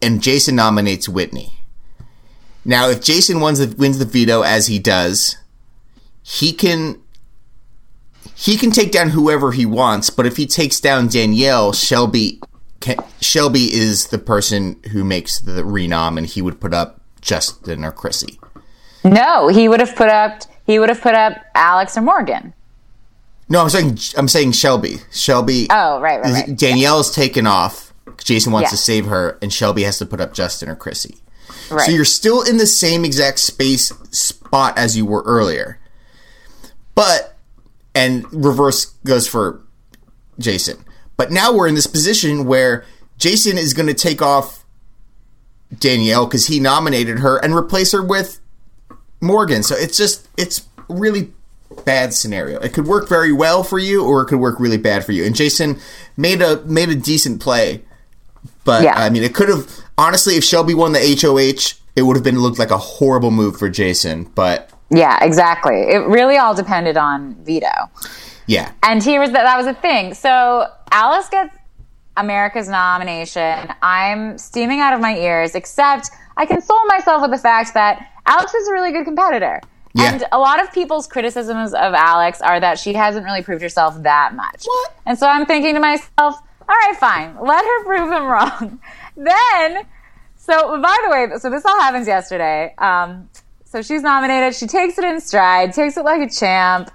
and 0.00 0.22
Jason 0.22 0.54
nominates 0.56 1.08
Whitney. 1.08 1.60
Now 2.64 2.88
if 2.88 3.02
Jason 3.02 3.40
wins 3.40 3.58
the 3.58 3.74
wins 3.76 3.98
the 3.98 4.04
veto 4.04 4.42
as 4.42 4.68
he 4.68 4.78
does, 4.78 5.36
he 6.22 6.52
can 6.52 7.00
he 8.34 8.56
can 8.56 8.70
take 8.70 8.90
down 8.92 9.10
whoever 9.10 9.52
he 9.52 9.66
wants, 9.66 10.10
but 10.10 10.26
if 10.26 10.36
he 10.36 10.46
takes 10.46 10.80
down 10.80 11.08
Danielle, 11.08 11.72
Shelby 11.72 12.40
can, 12.80 12.96
Shelby 13.20 13.72
is 13.72 14.08
the 14.08 14.18
person 14.18 14.80
who 14.92 15.04
makes 15.04 15.40
the 15.40 15.62
renom 15.62 16.16
and 16.18 16.26
he 16.26 16.42
would 16.42 16.60
put 16.60 16.72
up 16.74 17.00
Justin 17.20 17.84
or 17.84 17.92
Kryssie. 17.92 18.38
no, 19.04 19.48
he 19.48 19.68
would 19.68 19.80
have 19.80 19.94
put 19.96 20.08
up. 20.08 20.42
He 20.66 20.78
would 20.78 20.88
have 20.88 21.00
put 21.00 21.14
up 21.14 21.44
Alex 21.54 21.96
or 21.96 22.02
Morgan. 22.02 22.54
No, 23.48 23.60
I'm 23.62 23.68
saying 23.68 23.98
I'm 24.16 24.28
saying 24.28 24.52
Shelby. 24.52 24.98
Shelby 25.12 25.66
Oh, 25.70 26.00
right, 26.00 26.20
right, 26.22 26.32
right. 26.48 26.56
Danielle's 26.56 27.14
taken 27.14 27.46
off. 27.46 27.92
Jason 28.22 28.52
wants 28.52 28.68
Yeah. 28.68 28.70
to 28.70 28.76
save 28.78 29.06
her, 29.06 29.38
and 29.42 29.52
Shelby 29.52 29.82
has 29.82 29.98
to 29.98 30.06
put 30.06 30.20
up 30.20 30.32
Justin 30.32 30.68
or 30.68 30.76
Kryssie. 30.76 31.18
right. 31.70 31.84
So 31.86 31.92
you're 31.92 32.04
still 32.06 32.42
in 32.42 32.56
the 32.56 32.66
same 32.66 33.04
exact 33.04 33.38
space 33.38 33.92
spot 34.10 34.78
as 34.78 34.96
you 34.96 35.04
were 35.04 35.22
earlier. 35.26 35.78
But, 36.94 37.36
and 37.94 38.24
reverse 38.32 38.86
goes 39.04 39.26
for 39.26 39.60
Jason. 40.38 40.84
But 41.16 41.30
now 41.30 41.52
we're 41.52 41.68
in 41.68 41.74
this 41.74 41.86
position 41.86 42.44
where 42.46 42.84
Jason 43.18 43.58
is 43.58 43.74
going 43.74 43.88
to 43.88 43.94
take 43.94 44.22
off 44.22 44.64
Danielle 45.78 46.26
because 46.26 46.46
he 46.46 46.60
nominated 46.60 47.18
her 47.20 47.36
and 47.38 47.54
replace 47.54 47.92
her 47.92 48.02
with 48.02 48.40
Morgan. 49.24 49.62
So 49.62 49.74
it's 49.74 49.96
just, 49.96 50.28
it's 50.36 50.66
really 50.88 51.32
bad 51.84 52.14
scenario. 52.14 52.60
It 52.60 52.72
could 52.72 52.86
work 52.86 53.08
very 53.08 53.32
well 53.32 53.64
for 53.64 53.78
you 53.78 54.04
or 54.04 54.22
it 54.22 54.26
could 54.26 54.38
work 54.38 54.60
really 54.60 54.76
bad 54.76 55.04
for 55.04 55.12
you. 55.12 55.24
And 55.24 55.34
Jason 55.34 55.80
made 56.16 56.40
a, 56.42 56.62
made 56.64 56.88
a 56.90 56.94
decent 56.94 57.40
play. 57.40 57.82
But 58.64 58.84
Yeah. 58.84 58.94
I 58.96 59.10
mean, 59.10 59.22
it 59.22 59.34
could 59.34 59.48
have 59.48 59.68
honestly, 59.98 60.34
if 60.36 60.44
Shelby 60.44 60.74
won 60.74 60.92
the 60.92 61.00
HOH, 61.20 61.80
it 61.96 62.02
would 62.02 62.16
have 62.16 62.24
been 62.24 62.40
looked 62.40 62.58
like 62.58 62.70
a 62.70 62.78
horrible 62.78 63.30
move 63.30 63.58
for 63.58 63.68
Jason. 63.68 64.24
But 64.34 64.70
yeah, 64.90 65.22
exactly. 65.22 65.80
It 65.82 66.06
really 66.06 66.36
all 66.36 66.54
depended 66.54 66.96
on 66.96 67.34
veto. 67.44 67.90
yeah, 68.46 68.72
And 68.82 69.02
here 69.02 69.20
was 69.20 69.32
that 69.32 69.44
that 69.44 69.56
was 69.56 69.66
a 69.66 69.74
thing. 69.74 70.14
So 70.14 70.66
Alex 70.90 71.28
gets 71.28 71.56
America's 72.16 72.68
nomination. 72.68 73.72
I'm 73.82 74.38
steaming 74.38 74.80
out 74.80 74.92
of 74.92 75.00
my 75.00 75.16
ears, 75.16 75.54
except 75.54 76.10
I 76.36 76.46
console 76.46 76.84
myself 76.86 77.22
with 77.22 77.30
the 77.30 77.38
fact 77.38 77.74
that 77.74 78.10
Alex 78.26 78.54
is 78.54 78.68
a 78.68 78.72
really 78.72 78.92
good 78.92 79.04
competitor. 79.04 79.60
Yeah. 79.94 80.12
And 80.12 80.24
a 80.32 80.38
lot 80.38 80.60
of 80.60 80.72
people's 80.72 81.06
criticisms 81.06 81.72
of 81.72 81.94
Alex 81.94 82.40
are 82.40 82.58
that 82.58 82.78
she 82.78 82.94
hasn't 82.94 83.24
really 83.24 83.42
proved 83.42 83.62
herself 83.62 84.02
that 84.02 84.34
much. 84.34 84.64
What? 84.64 84.96
And 85.06 85.18
so 85.18 85.28
I'm 85.28 85.46
thinking 85.46 85.74
to 85.74 85.80
myself, 85.80 86.10
all 86.18 86.40
right, 86.68 86.96
fine, 86.98 87.36
let 87.40 87.64
her 87.64 87.84
prove 87.84 88.10
them 88.10 88.24
wrong. 88.26 88.80
then, 89.16 89.84
so 90.36 90.80
by 90.82 90.96
the 91.04 91.10
way, 91.10 91.38
so 91.38 91.48
this 91.48 91.64
all 91.64 91.80
happens 91.80 92.08
yesterday. 92.08 92.74
Um, 92.78 93.28
so 93.64 93.82
she's 93.82 94.02
nominated. 94.02 94.54
She 94.54 94.66
takes 94.66 94.98
it 94.98 95.04
in 95.04 95.20
stride, 95.20 95.72
takes 95.72 95.96
it 95.96 96.04
like 96.04 96.20
a 96.20 96.32
champ. 96.32 96.90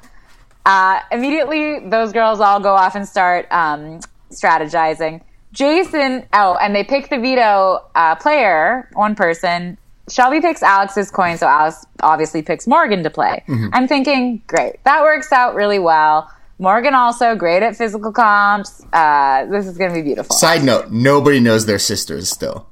Uh, 0.65 0.99
immediately, 1.11 1.89
those 1.89 2.11
girls 2.11 2.39
all 2.39 2.59
go 2.59 2.73
off 2.73 2.95
and 2.95 3.07
start 3.07 3.47
um, 3.51 3.99
strategizing. 4.29 5.21
Jason, 5.51 6.27
oh, 6.33 6.57
and 6.61 6.75
they 6.75 6.83
pick 6.83 7.09
the 7.09 7.17
veto 7.17 7.85
uh, 7.95 8.15
player, 8.15 8.89
one 8.93 9.15
person. 9.15 9.77
Shelby 10.09 10.41
picks 10.41 10.63
Alex's 10.63 11.11
coin, 11.11 11.37
so 11.37 11.47
Alex 11.47 11.85
obviously 12.01 12.41
picks 12.41 12.67
Morgan 12.67 13.03
to 13.03 13.09
play. 13.09 13.43
I'm 13.73 13.87
thinking, 13.87 14.41
great, 14.47 14.83
that 14.83 15.01
works 15.03 15.31
out 15.31 15.55
really 15.55 15.79
well. 15.79 16.29
Morgan 16.57 16.93
also 16.93 17.35
great 17.35 17.63
at 17.63 17.75
physical 17.77 18.11
comps. 18.11 18.83
Uh, 18.91 19.45
this 19.45 19.65
is 19.65 19.77
going 19.77 19.91
to 19.91 19.95
be 19.95 20.01
beautiful. 20.01 20.35
Side 20.35 20.63
note: 20.63 20.91
nobody 20.91 21.39
knows 21.39 21.65
their 21.65 21.79
sisters 21.79 22.29
still. 22.29 22.67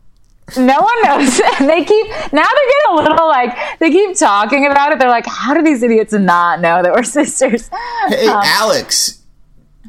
No 0.57 0.79
one 0.79 1.03
knows. 1.03 1.37
they 1.59 1.83
keep 1.83 2.07
now 2.31 2.43
they're 2.43 2.67
getting 2.67 2.91
a 2.91 2.95
little 2.95 3.27
like 3.27 3.79
they 3.79 3.89
keep 3.91 4.17
talking 4.17 4.65
about 4.65 4.91
it. 4.91 4.99
They're 4.99 5.09
like, 5.09 5.25
how 5.25 5.53
do 5.53 5.61
these 5.61 5.83
idiots 5.83 6.13
not 6.13 6.61
know 6.61 6.81
that 6.83 6.93
we're 6.93 7.03
sisters? 7.21 7.69
Hey, 8.09 8.27
Alex. 8.27 9.23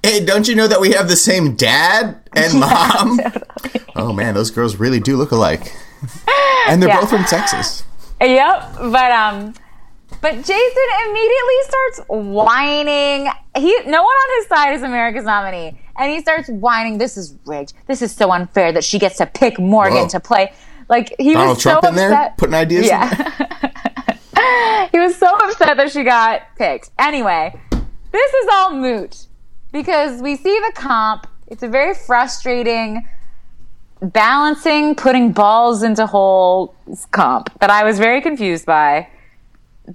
Hey, 0.04 0.24
don't 0.24 0.46
you 0.46 0.54
know 0.54 0.68
that 0.68 0.80
we 0.80 0.92
have 0.92 1.08
the 1.08 1.16
same 1.16 1.56
dad 1.56 2.20
and 2.34 2.60
mom? 2.60 3.20
Oh 3.96 4.12
man, 4.12 4.34
those 4.34 4.50
girls 4.52 4.76
really 4.76 5.00
do 5.00 5.16
look 5.16 5.32
alike, 5.32 5.74
and 6.68 6.82
they're 6.82 6.88
Yeah. 6.88 7.00
both 7.00 7.10
from 7.10 7.24
Texas. 7.24 7.84
Yep, 8.20 8.72
but 8.90 9.10
um, 9.12 9.54
but 10.20 10.32
Jason 10.32 10.86
immediately 11.06 11.54
starts 11.62 12.00
whining. 12.08 13.28
He 13.56 13.78
no 13.86 14.02
one 14.02 14.16
on 14.16 14.40
his 14.40 14.48
side 14.48 14.74
is 14.74 14.82
America's 14.82 15.24
nominee, 15.24 15.80
and 15.96 16.10
he 16.10 16.20
starts 16.20 16.48
whining. 16.48 16.98
This 16.98 17.16
is 17.16 17.36
rigged. 17.46 17.74
This 17.86 18.02
is 18.02 18.14
so 18.14 18.32
unfair 18.32 18.72
that 18.72 18.82
she 18.84 18.98
gets 18.98 19.16
to 19.18 19.26
pick 19.26 19.58
Morgan 19.60 19.98
Whoa. 20.02 20.08
to 20.08 20.20
play. 20.20 20.52
Like 20.88 21.14
he 21.18 21.34
Donald 21.34 21.56
was 21.56 21.62
so 21.62 21.70
Trump 21.70 21.84
in 21.86 21.94
there 21.94 22.12
upset. 22.12 22.38
putting 22.38 22.54
ideas. 22.54 22.84
in 22.84 22.88
there? 22.88 23.36
Yeah. 24.36 24.88
he 24.92 24.98
was 24.98 25.14
so 25.16 25.26
upset 25.36 25.76
that 25.76 25.90
she 25.92 26.02
got 26.02 26.42
picked. 26.56 26.90
Anyway, 26.98 27.54
this 28.10 28.32
is 28.34 28.48
all 28.52 28.72
moot 28.72 29.26
because 29.70 30.20
we 30.22 30.34
see 30.36 30.58
the 30.60 30.72
comp. 30.74 31.26
It's 31.46 31.62
a 31.62 31.68
very 31.68 31.94
frustrating 31.94 33.06
balancing, 34.00 34.94
putting 34.94 35.32
balls 35.32 35.82
into 35.82 36.06
holes 36.06 36.74
comp 37.10 37.58
that 37.60 37.70
I 37.70 37.84
was 37.84 37.98
very 37.98 38.20
confused 38.20 38.66
by. 38.66 39.08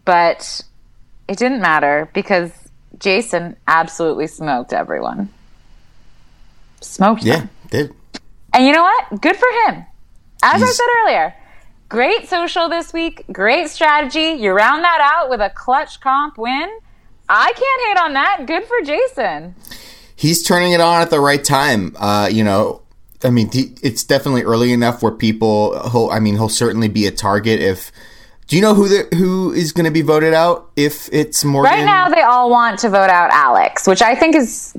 But 0.06 0.62
it 1.28 1.38
didn't 1.38 1.62
matter 1.62 2.10
because 2.14 2.52
Jason 2.98 3.56
absolutely 3.68 4.28
smoked 4.28 4.74
everyone. 4.74 5.30
Smoked 6.82 7.24
them. 7.24 7.50
Yeah, 7.72 7.80
did. 7.82 7.94
And 8.54 8.66
you 8.66 8.72
know 8.72 8.84
what? 8.84 9.22
Good 9.22 9.36
for 9.36 9.48
him. 9.66 9.86
As 10.44 10.62
I 10.62 10.66
said 10.66 10.86
earlier, 11.02 11.34
great 11.88 12.28
social 12.28 12.68
this 12.68 12.92
week, 12.92 13.24
great 13.32 13.70
strategy. 13.70 14.32
You 14.42 14.52
round 14.52 14.84
that 14.84 15.00
out 15.02 15.30
with 15.30 15.40
a 15.40 15.50
clutch 15.50 16.02
comp 16.02 16.38
win. 16.38 16.70
I 17.30 17.54
can't 17.54 17.82
hate 17.88 18.06
on 18.06 18.14
that. 18.14 18.46
Good 18.46 18.66
for 18.66 18.82
Jason. 18.84 19.56
He's 20.16 20.44
turning 20.44 20.74
it 20.74 20.82
on 20.82 21.02
at 21.02 21.10
the 21.10 21.20
right 21.20 21.44
time. 21.44 21.96
Uh, 21.98 22.30
you 22.32 22.44
know, 22.44 22.82
I 23.24 23.30
mean, 23.30 23.50
it's 23.54 24.04
definitely 24.04 24.44
early 24.44 24.74
enough 24.74 25.02
where 25.02 25.12
people. 25.12 25.80
He'll, 25.92 26.10
I 26.12 26.20
mean, 26.20 26.36
he'll 26.36 26.50
certainly 26.50 26.88
be 26.90 27.06
a 27.08 27.12
target 27.12 27.60
if. 27.60 27.92
Do 28.48 28.58
you 28.58 28.62
know 28.62 28.74
who 28.74 28.90
the, 28.90 29.16
who 29.16 29.54
is 29.54 29.72
going 29.72 29.86
to 29.86 29.92
be 29.92 30.02
voted 30.02 30.34
out 30.34 30.70
if 30.76 31.08
it's 31.14 31.46
Morgan? 31.46 31.72
Right 31.72 31.86
now, 31.86 32.10
they 32.10 32.22
all 32.22 32.50
want 32.50 32.78
to 32.80 32.90
vote 32.90 33.10
out 33.10 33.32
Alex, 33.32 33.88
which 33.88 34.02
I 34.02 34.16
think 34.16 34.36
is 34.36 34.76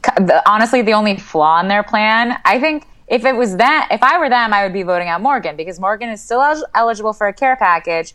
honestly 0.47 0.83
the 0.83 0.93
only 0.93 1.17
flaw 1.17 1.61
in 1.61 1.69
their 1.69 1.83
plan. 1.83 2.39
I 2.45 2.61
think 2.61 2.87
if 3.09 3.25
it 3.25 3.35
was 3.35 3.57
that, 3.57 3.89
if 3.91 4.03
I 4.03 4.19
were 4.19 4.29
them, 4.29 4.53
I 4.53 4.65
would 4.65 4.75
be 4.75 4.83
voting 4.83 5.09
out 5.09 5.23
Morgan 5.23 5.57
because 5.57 5.81
Morgan 5.81 6.11
is 6.11 6.23
still 6.23 6.43
el- 6.43 6.67
eligible 6.75 7.15
for 7.15 7.27
a 7.27 7.33
care 7.33 7.57
package, 7.57 8.13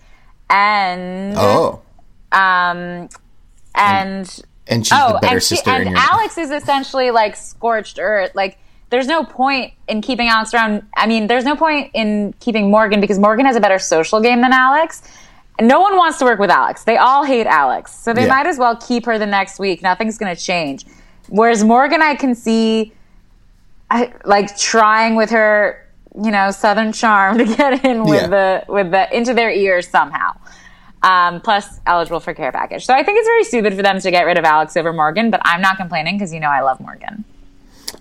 and 0.51 1.33
Oh, 1.35 1.81
um, 2.31 3.09
and 3.73 4.43
and 4.67 4.85
she's 4.85 4.89
the 4.89 5.19
better 5.19 5.33
and, 5.35 5.43
she- 5.43 5.55
sister. 5.55 5.71
and 5.71 5.95
Alex 5.97 6.37
is 6.37 6.51
essentially 6.51 7.09
like 7.09 7.35
scorched 7.35 7.97
earth. 7.99 8.31
Like, 8.35 8.59
there's 8.89 9.07
no 9.07 9.23
point 9.23 9.73
in 9.87 10.01
keeping 10.01 10.27
Alex 10.27 10.53
around. 10.53 10.83
I 10.95 11.05
mean, 11.07 11.27
there's 11.27 11.45
no 11.45 11.55
point 11.55 11.91
in 11.93 12.33
keeping 12.39 12.71
Morgan 12.71 12.99
because 13.01 13.19
Morgan 13.19 13.45
has 13.45 13.55
a 13.55 13.59
better 13.59 13.79
social 13.79 14.19
game 14.21 14.41
than 14.41 14.51
Alex. 14.53 15.01
No 15.61 15.79
one 15.81 15.95
wants 15.97 16.17
to 16.19 16.25
work 16.25 16.39
with 16.39 16.49
Alex. 16.49 16.83
They 16.85 16.97
all 16.97 17.23
hate 17.23 17.45
Alex. 17.45 17.93
So 17.93 18.13
they 18.13 18.23
Yeah. 18.23 18.29
might 18.29 18.47
as 18.47 18.57
well 18.57 18.75
keep 18.77 19.05
her 19.05 19.17
the 19.19 19.25
next 19.25 19.59
week. 19.59 19.81
Nothing's 19.83 20.17
going 20.17 20.33
to 20.35 20.41
change. 20.41 20.85
Whereas 21.27 21.63
Morgan, 21.63 22.01
I 22.01 22.15
can 22.15 22.33
see 22.35 22.93
I, 23.91 24.13
like 24.23 24.55
trying 24.57 25.15
with 25.15 25.31
her, 25.31 25.83
you 26.23 26.29
know, 26.31 26.51
southern 26.51 26.91
charm 26.93 27.37
to 27.39 27.45
get 27.45 27.83
in 27.83 28.03
with 28.05 28.21
Yeah. 28.21 28.27
the 28.27 28.63
with 28.71 28.91
the 28.91 29.15
into 29.15 29.33
their 29.33 29.51
ears 29.51 29.87
somehow. 29.87 30.33
Um, 31.01 31.39
plus 31.41 31.79
eligible 31.85 32.19
for 32.19 32.33
care 32.33 32.51
package. 32.51 32.85
So 32.85 32.93
I 32.93 33.03
think 33.03 33.17
it's 33.19 33.27
very 33.27 33.43
stupid 33.45 33.73
for 33.75 33.81
them 33.81 33.99
to 34.01 34.11
get 34.11 34.23
rid 34.23 34.37
of 34.37 34.43
Alex 34.43 34.75
over 34.77 34.91
Morgan, 34.93 35.29
but 35.31 35.41
I'm 35.45 35.61
not 35.61 35.77
complaining 35.77 36.17
because 36.17 36.33
you 36.33 36.39
know 36.41 36.49
I 36.49 36.61
love 36.61 36.79
Morgan. 36.81 37.23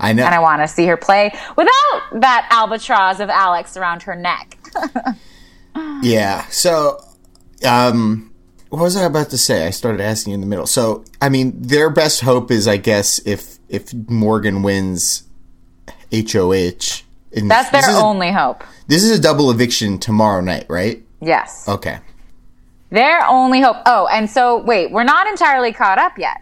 I 0.00 0.12
know. 0.12 0.24
And 0.24 0.34
I 0.34 0.38
want 0.40 0.62
to 0.62 0.68
see 0.68 0.86
her 0.86 0.96
play 0.96 1.32
without 1.56 2.02
that 2.20 2.48
albatross 2.50 3.20
of 3.20 3.30
Alex 3.30 3.76
around 3.76 4.02
her 4.04 4.14
neck. 4.14 4.58
yeah. 6.02 6.44
So, 6.48 7.02
um, 7.66 8.32
what 8.70 8.82
was 8.82 8.96
I 8.96 9.04
about 9.04 9.30
to 9.30 9.38
say? 9.38 9.66
I 9.66 9.70
started 9.70 10.00
asking 10.00 10.34
in 10.34 10.40
the 10.40 10.46
middle. 10.46 10.66
So, 10.66 11.04
I 11.22 11.28
mean, 11.28 11.60
their 11.60 11.90
best 11.90 12.20
hope 12.20 12.50
is, 12.50 12.68
I 12.68 12.76
guess, 12.76 13.18
if 13.26 13.58
if 13.68 13.92
Morgan 14.08 14.62
wins 14.62 15.24
HOH. 16.12 17.02
and 17.34 17.50
That's 17.50 17.70
this 17.70 17.82
their 17.84 17.90
is 17.90 17.96
a- 17.96 18.02
only 18.02 18.32
hope. 18.32 18.64
This 18.86 19.04
is 19.04 19.18
a 19.18 19.20
double 19.20 19.50
eviction 19.50 19.98
tomorrow 19.98 20.40
night, 20.40 20.66
right? 20.68 21.02
Yes. 21.20 21.68
Okay. 21.68 21.98
Their 22.90 23.26
only 23.26 23.60
hope. 23.60 23.76
Oh, 23.84 24.06
and 24.10 24.30
so 24.30 24.62
wait, 24.62 24.90
we're 24.90 25.04
not 25.04 25.26
entirely 25.26 25.72
caught 25.72 25.98
up 25.98 26.16
yet. 26.18 26.38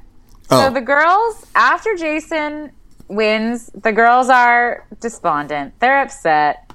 So 0.49 0.67
Oh. 0.69 0.71
the 0.71 0.81
girls, 0.81 1.45
after 1.57 1.97
Jason 1.97 2.71
wins, 3.09 3.71
the 3.75 3.93
girls 3.93 4.29
are 4.29 4.87
despondent. 5.01 5.79
They're 5.81 6.01
upset. 6.01 6.71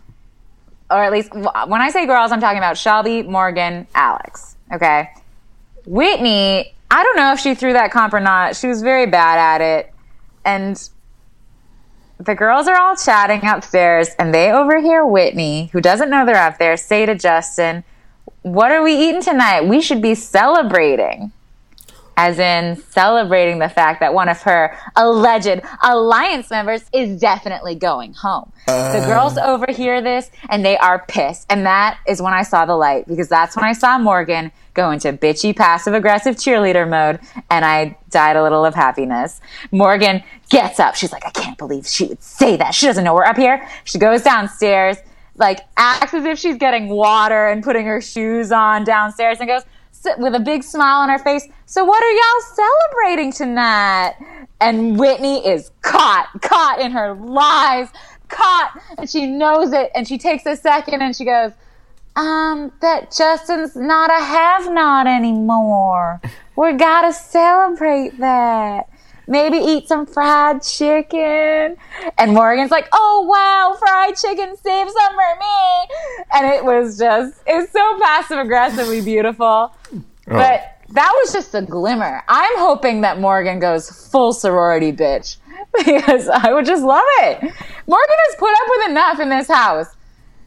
Or 0.90 1.04
at 1.04 1.12
least, 1.12 1.34
when 1.34 1.82
I 1.82 1.90
say 1.90 2.06
girls, 2.06 2.32
I'm 2.32 2.42
talking 2.42 2.58
about 2.58 2.78
Shelby, 2.78 3.24
Morgan, 3.24 3.88
Alex. 3.96 4.56
Okay. 4.74 5.10
Whitney, 5.86 6.74
I 6.90 7.04
don't 7.04 7.16
know 7.16 7.34
if 7.34 7.40
she 7.40 7.56
threw 7.56 7.74
that 7.74 7.92
comp 7.92 8.14
or 8.14 8.20
not. 8.20 8.56
She 8.56 8.68
was 8.68 8.82
very 8.82 9.06
bad 9.06 9.38
at 9.38 9.62
it. 9.62 9.94
And 10.44 10.90
the 12.20 12.36
girls 12.36 12.68
are 12.68 12.80
all 12.80 12.96
chatting 12.96 13.46
upstairs, 13.46 14.10
and 14.20 14.34
they 14.34 14.52
overhear 14.52 15.06
Whitney, 15.06 15.70
who 15.74 15.82
doesn't 15.82 16.10
know 16.10 16.26
they're 16.26 16.36
up 16.36 16.60
there, 16.60 16.78
say 16.78 17.06
to 17.06 17.16
Justin, 17.16 17.84
What 18.42 18.72
are 18.72 18.84
we 18.84 18.94
eating 18.94 19.22
tonight? 19.22 19.62
We 19.62 19.82
should 19.82 20.02
be 20.02 20.14
celebrating. 20.16 21.32
As 22.18 22.40
in 22.40 22.76
celebrating 22.90 23.60
the 23.60 23.70
fact 23.70 24.00
that 24.02 24.14
one 24.14 24.30
of 24.30 24.42
her 24.44 24.78
alleged 24.96 25.62
alliance 25.82 26.50
members 26.50 26.84
is 26.94 27.20
definitely 27.20 27.76
going 27.76 28.14
home. 28.14 28.52
the 28.68 28.74
uh. 28.74 29.06
girls 29.08 29.38
overhear 29.38 30.02
this 30.02 30.30
and 30.50 30.64
they 30.66 30.78
are 30.78 31.06
pissed. 31.08 31.46
And 31.50 31.66
that 31.66 32.00
is 32.08 32.22
when 32.22 32.34
I 32.34 32.44
saw 32.44 32.66
the 32.66 32.76
light 32.76 33.08
because 33.08 33.30
that's 33.30 33.56
when 33.56 33.66
I 33.66 33.74
saw 33.74 33.98
Morgan 33.98 34.52
go 34.74 34.92
into 34.92 35.12
bitchy 35.14 35.56
passive 35.56 35.94
aggressive 35.94 36.36
cheerleader 36.36 36.88
mode 36.88 37.20
and 37.50 37.66
I 37.66 37.98
died 38.10 38.36
a 38.36 38.44
little 38.44 38.66
of 38.66 38.76
happiness. 38.76 39.42
Morgan 39.72 40.24
gets 40.50 40.80
up. 40.80 40.96
She's 40.96 41.12
like, 41.12 41.26
I 41.26 41.32
can't 41.32 41.58
believe 41.58 41.88
she 41.88 42.06
would 42.06 42.24
say 42.24 42.58
that. 42.58 42.74
She 42.74 42.86
doesn't 42.86 43.04
know 43.04 43.14
we're 43.14 43.26
up 43.26 43.38
here. 43.38 43.68
She 43.84 43.98
goes 43.98 44.22
downstairs, 44.22 44.98
like 45.36 45.60
acts 45.78 46.14
as 46.14 46.26
if 46.26 46.40
she's 46.40 46.58
getting 46.58 46.88
water 46.90 47.48
and 47.48 47.64
putting 47.64 47.86
her 47.86 48.02
shoes 48.02 48.52
on 48.52 48.84
downstairs 48.84 49.40
and 49.40 49.48
goes 49.48 49.64
with 50.18 50.36
a 50.36 50.40
big 50.40 50.64
smile 50.64 51.02
on 51.02 51.10
her 51.10 51.20
face. 51.20 51.48
So 51.66 51.86
what 51.86 52.04
are 52.04 52.12
y'all 52.12 52.56
celebrating 52.56 53.32
tonight? 53.32 54.16
And 54.60 55.00
Whitney 55.00 55.46
is 55.48 55.72
caught, 55.82 56.30
caught 56.42 56.80
in 56.80 56.92
her 56.92 57.14
lies, 57.14 57.90
caught, 58.28 58.80
and 58.98 59.10
she 59.10 59.26
knows 59.26 59.74
it. 59.74 59.92
And 59.96 60.08
she 60.08 60.18
takes 60.18 60.46
a 60.46 60.56
second 60.56 61.02
and 61.02 61.16
she 61.16 61.26
goes, 61.26 61.52
um, 62.16 62.72
that 62.82 63.12
Justin's 63.16 63.76
not 63.76 64.10
a 64.12 64.24
have 64.24 64.72
not 64.72 65.08
anymore. 65.08 66.22
We 66.56 66.74
gotta 66.74 67.14
celebrate 67.14 68.20
that. 68.20 68.88
Maybe 69.28 69.58
eat 69.58 69.88
some 69.88 70.06
fried 70.06 70.62
chicken. 70.62 71.78
And 72.18 72.34
Morgan's 72.34 72.72
like, 72.72 72.90
oh 72.92 73.26
wow, 73.30 73.78
fried 73.80 74.16
chicken, 74.18 74.58
save 74.58 74.90
some 74.90 75.14
for 75.14 75.40
me. 75.40 76.26
And 76.34 76.48
it 76.48 76.66
was 76.66 76.98
just, 76.98 77.42
it's 77.48 77.72
so 77.72 78.00
passive 78.00 78.40
aggressively 78.40 79.02
beautiful. 79.02 79.74
Oh. 80.28 80.36
But 80.36 80.78
that 80.90 81.12
was 81.22 81.34
just 81.34 81.56
a 81.56 81.62
glimmer. 81.62 82.24
I'm 82.28 82.58
hoping 82.60 83.02
that 83.02 83.20
Morgan 83.20 83.60
goes 83.60 83.90
full 84.10 84.34
sorority 84.34 84.92
bitch 84.92 85.38
because 85.86 86.28
I 86.28 86.52
would 86.52 86.66
just 86.66 86.84
love 86.84 87.06
it. 87.20 87.42
Morgan 87.42 88.16
has 88.28 88.36
put 88.38 88.52
up 88.52 88.68
with 88.70 88.90
enough 88.90 89.20
in 89.20 89.30
this 89.30 89.48
house. 89.48 89.88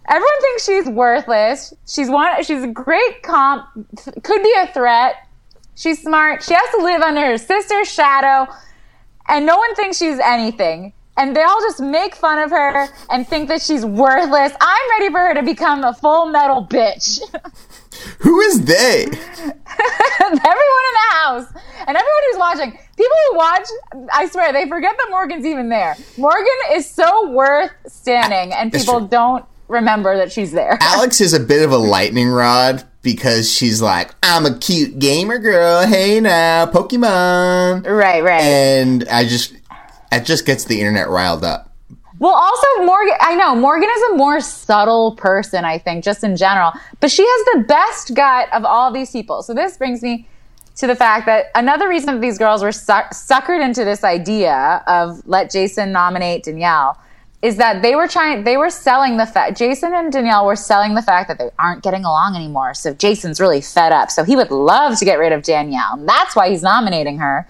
Everyone 0.07 0.41
thinks 0.41 0.65
she's 0.65 0.87
worthless. 0.87 1.73
She's 1.87 2.11
one. 2.11 2.43
She's 2.45 2.63
a 2.63 2.69
great 2.69 3.23
comp. 3.23 3.67
Could 4.23 4.43
be 4.43 4.55
a 4.59 4.71
threat. 4.73 5.15
She's 5.77 6.03
smart. 6.03 6.43
She 6.43 6.55
has 6.55 6.71
to 6.73 6.83
live 6.83 7.01
under 7.01 7.23
her 7.23 7.39
sister's 7.39 7.91
shadow, 7.91 8.53
and 9.27 9.47
no 9.47 9.57
one 9.57 9.75
thinks 9.75 9.97
she's 9.97 10.19
anything. 10.19 10.93
And 11.17 11.35
they 11.35 11.43
all 11.43 11.61
just 11.61 11.81
make 11.81 12.15
fun 12.15 12.39
of 12.39 12.51
her 12.51 12.89
and 13.09 13.27
think 13.27 13.49
that 13.49 13.63
she's 13.63 13.85
worthless. 13.85 14.53
I'm 14.61 14.91
ready 14.99 15.13
for 15.13 15.21
her 15.21 15.35
to 15.35 15.43
become 15.43 15.85
a 15.85 15.95
full 15.95 16.27
metal 16.27 16.67
bitch. 16.67 17.21
Who 18.21 18.41
is 18.41 18.63
they? 18.65 19.05
everyone 19.05 20.85
in 20.85 20.95
the 20.95 21.11
house 21.11 21.47
and 21.87 21.97
everyone 21.97 22.23
who's 22.31 22.39
watching, 22.39 22.71
people 22.97 23.17
who 23.31 23.37
watch, 23.37 23.69
I 24.13 24.27
swear, 24.27 24.53
they 24.53 24.69
forget 24.69 24.97
that 24.97 25.09
Morgan's 25.11 25.45
even 25.45 25.69
there. 25.69 25.97
Morgan 26.17 26.47
is 26.73 26.89
so 26.89 27.31
worth 27.31 27.73
standing, 27.87 28.53
and 28.55 28.71
That's 28.73 28.85
people 28.85 29.01
true. 29.01 29.09
don't 29.09 29.45
remember 29.69 30.17
that 30.17 30.33
she's 30.33 30.53
there. 30.53 30.79
Alex 30.81 31.21
is 31.21 31.33
a 31.33 31.41
bit 31.41 31.65
of 31.65 31.73
a 31.73 31.77
lightning 31.79 32.29
rod 32.29 32.85
because 33.03 33.51
she's 33.53 33.83
like, 33.83 34.15
I'm 34.23 34.47
a 34.47 34.59
cute 34.59 34.99
gamer 34.99 35.39
girl. 35.39 35.87
Hey 35.87 36.21
now, 36.21 36.67
Pokemon. 36.67 37.87
right, 37.87 38.23
right. 38.23 38.41
And 38.43 39.07
I 39.09 39.27
just, 39.27 39.55
it 40.13 40.25
just 40.25 40.47
gets 40.47 40.65
the 40.65 40.79
internet 40.81 41.09
riled 41.09 41.45
up. 41.45 41.71
Well, 42.25 42.33
also 42.33 42.87
Morgan. 42.87 43.13
I 43.21 43.35
know 43.35 43.55
Morgan 43.55 43.91
is 43.95 44.03
a 44.13 44.17
more 44.17 44.41
subtle 44.41 45.15
person. 45.15 45.67
I 45.67 45.77
think, 45.77 46.03
just 46.03 46.25
in 46.25 46.39
general, 46.39 46.73
but 46.99 47.11
she 47.11 47.23
has 47.23 47.45
the 47.53 47.65
best 47.69 48.15
gut 48.15 48.49
of 48.55 48.65
all 48.65 48.91
these 48.91 49.11
people. 49.11 49.43
So 49.43 49.53
this 49.53 49.77
brings 49.77 50.01
me 50.01 50.27
to 50.77 50.87
the 50.87 50.97
fact 50.97 51.27
that 51.27 51.51
another 51.55 51.87
reason 51.87 52.23
these 52.23 52.39
girls 52.39 52.63
were 52.63 52.73
suck- 52.73 53.11
suckered 53.11 53.63
into 53.63 53.85
this 53.85 54.05
idea 54.05 54.83
of 54.87 55.21
let 55.29 55.51
Jason 55.51 55.93
nominate 55.93 56.45
Danielle 56.45 56.99
is 57.43 57.59
that 57.59 57.83
they 57.83 57.95
were 57.95 58.09
trying. 58.09 58.45
They 58.45 58.57
were 58.57 58.71
selling 58.71 59.19
the 59.19 59.27
fact. 59.27 59.59
Jason 59.59 59.93
and 59.93 60.11
Danielle 60.11 60.47
were 60.47 60.57
selling 60.57 60.95
the 60.95 61.03
fact 61.03 61.29
that 61.29 61.37
they 61.37 61.51
aren't 61.59 61.83
getting 61.83 62.07
along 62.07 62.37
anymore. 62.37 62.73
So 62.73 62.95
Jason's 62.95 63.39
really 63.39 63.61
fed 63.61 63.93
up. 63.93 64.11
So 64.11 64.25
he 64.25 64.35
would 64.35 64.51
love 64.51 64.99
to 64.99 65.05
get 65.05 65.19
rid 65.19 65.33
of 65.33 65.43
Danielle. 65.43 65.93
And 65.99 66.09
that's 66.09 66.35
why 66.35 66.49
he's 66.49 66.63
nominating 66.63 67.19
her. 67.19 67.47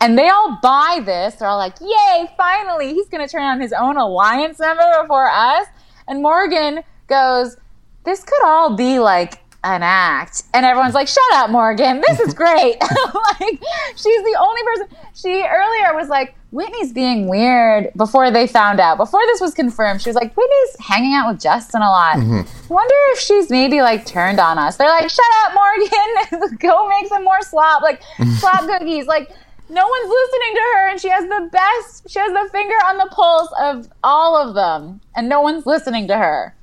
And 0.00 0.18
they 0.18 0.28
all 0.28 0.58
buy 0.62 1.00
this. 1.04 1.34
They're 1.36 1.48
all 1.48 1.58
like, 1.58 1.74
yay, 1.80 2.30
finally, 2.36 2.94
he's 2.94 3.08
going 3.08 3.26
to 3.26 3.30
turn 3.30 3.42
on 3.42 3.60
his 3.60 3.72
own 3.72 3.96
alliance 3.96 4.58
member 4.58 4.82
before 5.02 5.28
us. 5.28 5.66
And 6.08 6.22
Morgan 6.22 6.82
goes, 7.06 7.56
this 8.04 8.24
could 8.24 8.44
all 8.44 8.76
be 8.76 8.98
like 8.98 9.40
an 9.62 9.82
act. 9.82 10.44
And 10.54 10.64
everyone's 10.64 10.94
like, 10.94 11.06
shut 11.06 11.22
up, 11.34 11.50
Morgan. 11.50 12.02
This 12.08 12.18
is 12.20 12.34
great. 12.42 12.76
like, 12.80 13.60
she's 13.94 14.22
the 14.22 14.36
only 14.40 14.62
person. 14.64 14.88
She 15.14 15.44
earlier 15.46 15.94
was 15.94 16.08
like, 16.08 16.34
Whitney's 16.50 16.92
being 16.92 17.28
weird 17.28 17.92
before 17.96 18.30
they 18.30 18.46
found 18.46 18.80
out. 18.80 18.96
Before 18.96 19.20
this 19.26 19.40
was 19.40 19.54
confirmed, 19.54 20.02
she 20.02 20.08
was 20.08 20.16
like, 20.16 20.34
Whitney's 20.34 20.76
hanging 20.80 21.14
out 21.14 21.30
with 21.32 21.40
Justin 21.40 21.82
a 21.82 21.88
lot. 21.88 22.16
Mm-hmm. 22.16 22.72
Wonder 22.72 22.94
if 23.12 23.20
she's 23.20 23.50
maybe 23.50 23.82
like 23.82 24.04
turned 24.04 24.40
on 24.40 24.58
us. 24.58 24.76
They're 24.76 24.88
like, 24.88 25.08
shut 25.08 25.24
up, 25.44 25.54
Morgan. 25.54 26.56
Go 26.58 26.88
make 26.88 27.06
some 27.06 27.22
more 27.22 27.40
slop, 27.42 27.82
like 27.82 28.02
slop 28.38 28.66
cookies. 28.66 29.06
Like, 29.06 29.30
no 29.70 29.86
one's 29.86 30.08
listening 30.08 30.54
to 30.54 30.60
her, 30.74 30.88
and 30.88 31.00
she 31.00 31.08
has 31.08 31.24
the 31.24 31.48
best. 31.52 32.10
She 32.10 32.18
has 32.18 32.32
the 32.32 32.48
finger 32.50 32.74
on 32.86 32.98
the 32.98 33.08
pulse 33.10 33.52
of 33.60 33.88
all 34.02 34.36
of 34.36 34.54
them, 34.54 35.00
and 35.14 35.28
no 35.28 35.40
one's 35.40 35.66
listening 35.66 36.08
to 36.08 36.16
her. 36.16 36.54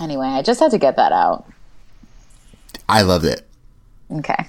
Anyway, 0.00 0.26
I 0.26 0.42
just 0.42 0.60
had 0.60 0.70
to 0.72 0.78
get 0.78 0.96
that 0.96 1.12
out. 1.12 1.46
I 2.88 3.02
loved 3.02 3.24
it. 3.24 3.46
Okay. 4.10 4.48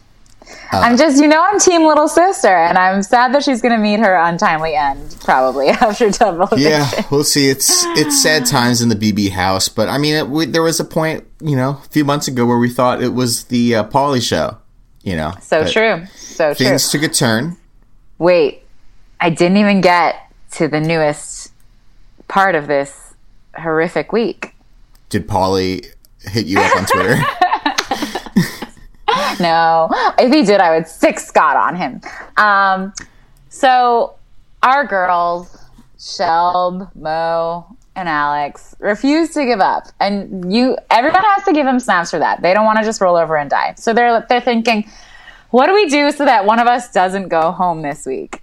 I'm 0.71 0.97
just, 0.97 1.21
you 1.21 1.27
know, 1.27 1.43
I'm 1.43 1.59
Team 1.59 1.85
Little 1.85 2.07
Sister, 2.07 2.47
and 2.47 2.77
I'm 2.77 3.03
sad 3.03 3.33
that 3.33 3.43
she's 3.43 3.61
going 3.61 3.73
to 3.73 3.77
meet 3.77 3.99
her 3.99 4.15
untimely 4.15 4.75
end, 4.75 5.17
probably 5.21 5.69
after 5.69 6.09
double. 6.09 6.47
Yeah, 6.57 6.89
we'll 7.11 7.23
see. 7.23 7.49
It's 7.49 7.83
it's 7.97 8.21
sad 8.21 8.45
times 8.45 8.81
in 8.81 8.89
the 8.89 8.95
BB 8.95 9.31
house, 9.31 9.69
but 9.69 9.89
I 9.89 9.97
mean, 9.97 10.15
it, 10.15 10.29
we, 10.29 10.45
there 10.45 10.63
was 10.63 10.79
a 10.79 10.85
point, 10.85 11.25
you 11.41 11.55
know, 11.55 11.81
a 11.83 11.89
few 11.89 12.03
months 12.03 12.27
ago 12.27 12.45
where 12.45 12.57
we 12.57 12.69
thought 12.69 13.01
it 13.01 13.13
was 13.13 13.45
the 13.45 13.75
uh, 13.75 13.83
Paulie 13.85 14.21
show. 14.21 14.57
You 15.09 15.15
know, 15.15 15.33
So 15.41 15.65
true. 15.65 16.05
So 16.15 16.53
true. 16.53 16.67
Things 16.67 16.91
took 16.91 17.01
a 17.01 17.07
turn. 17.07 17.57
Wait, 18.19 18.61
I 19.19 19.31
didn't 19.31 19.57
even 19.57 19.81
get 19.81 20.31
to 20.51 20.67
the 20.67 20.79
newest 20.79 21.51
part 22.27 22.53
of 22.53 22.67
this 22.67 23.15
horrific 23.57 24.11
week. 24.11 24.53
Did 25.09 25.27
Paulie 25.27 25.83
hit 26.21 26.45
you 26.45 26.59
up 26.59 26.77
on 26.77 26.85
Twitter? 26.85 27.15
No, 29.39 29.89
if 30.19 30.31
he 30.31 30.43
did, 30.43 30.59
I 30.61 30.75
would 30.75 30.87
sick 30.87 31.19
Scott 31.19 31.55
on 31.55 31.75
him. 31.75 32.01
Um, 32.37 32.93
so 33.49 34.15
our 34.61 34.85
girls, 34.85 35.57
Shelb, 35.97 36.93
Mo, 36.95 37.65
and 37.99 38.09
Alex, 38.09 38.75
refuse 38.79 39.31
to 39.31 39.45
give 39.45 39.59
up, 39.59 39.87
and 39.99 40.51
you, 40.51 40.77
everyone 40.89 41.21
has 41.21 41.45
to 41.45 41.53
give 41.53 41.65
them 41.65 41.79
snaps 41.79 42.11
for 42.11 42.19
that. 42.19 42.41
They 42.41 42.53
don't 42.53 42.65
want 42.65 42.79
to 42.79 42.85
just 42.85 43.01
roll 43.01 43.15
over 43.15 43.37
and 43.37 43.49
die. 43.49 43.75
So 43.77 43.93
they're 43.93 44.25
they're 44.29 44.41
thinking, 44.41 44.89
what 45.51 45.67
do 45.67 45.73
we 45.73 45.87
do 45.87 46.11
so 46.11 46.25
that 46.25 46.45
one 46.45 46.59
of 46.59 46.67
us 46.67 46.91
doesn't 46.91 47.27
go 47.27 47.51
home 47.51 47.81
this 47.81 48.05
week? 48.05 48.41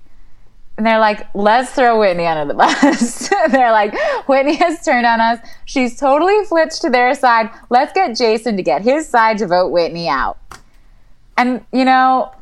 and 0.76 0.84
they're 0.84 0.98
like, 0.98 1.26
let's 1.34 1.72
throw 1.72 1.98
Whitney 1.98 2.26
under 2.26 2.52
the 2.52 2.54
bus. 2.58 3.28
they're 3.50 3.72
like, 3.72 3.94
Whitney 4.28 4.56
has 4.56 4.84
turned 4.84 5.06
on 5.06 5.20
us. 5.20 5.38
She's 5.64 5.98
totally 5.98 6.44
flipped 6.44 6.80
to 6.82 6.90
their 6.90 7.14
side. 7.14 7.50
Let's 7.70 7.92
get 7.92 8.16
Jason 8.16 8.56
to 8.56 8.62
get 8.62 8.82
his 8.82 9.08
side 9.08 9.38
to 9.38 9.46
vote 9.46 9.70
Whitney 9.70 10.08
out. 10.08 10.38
And, 11.38 11.64
you 11.72 11.84
know, 11.84 12.32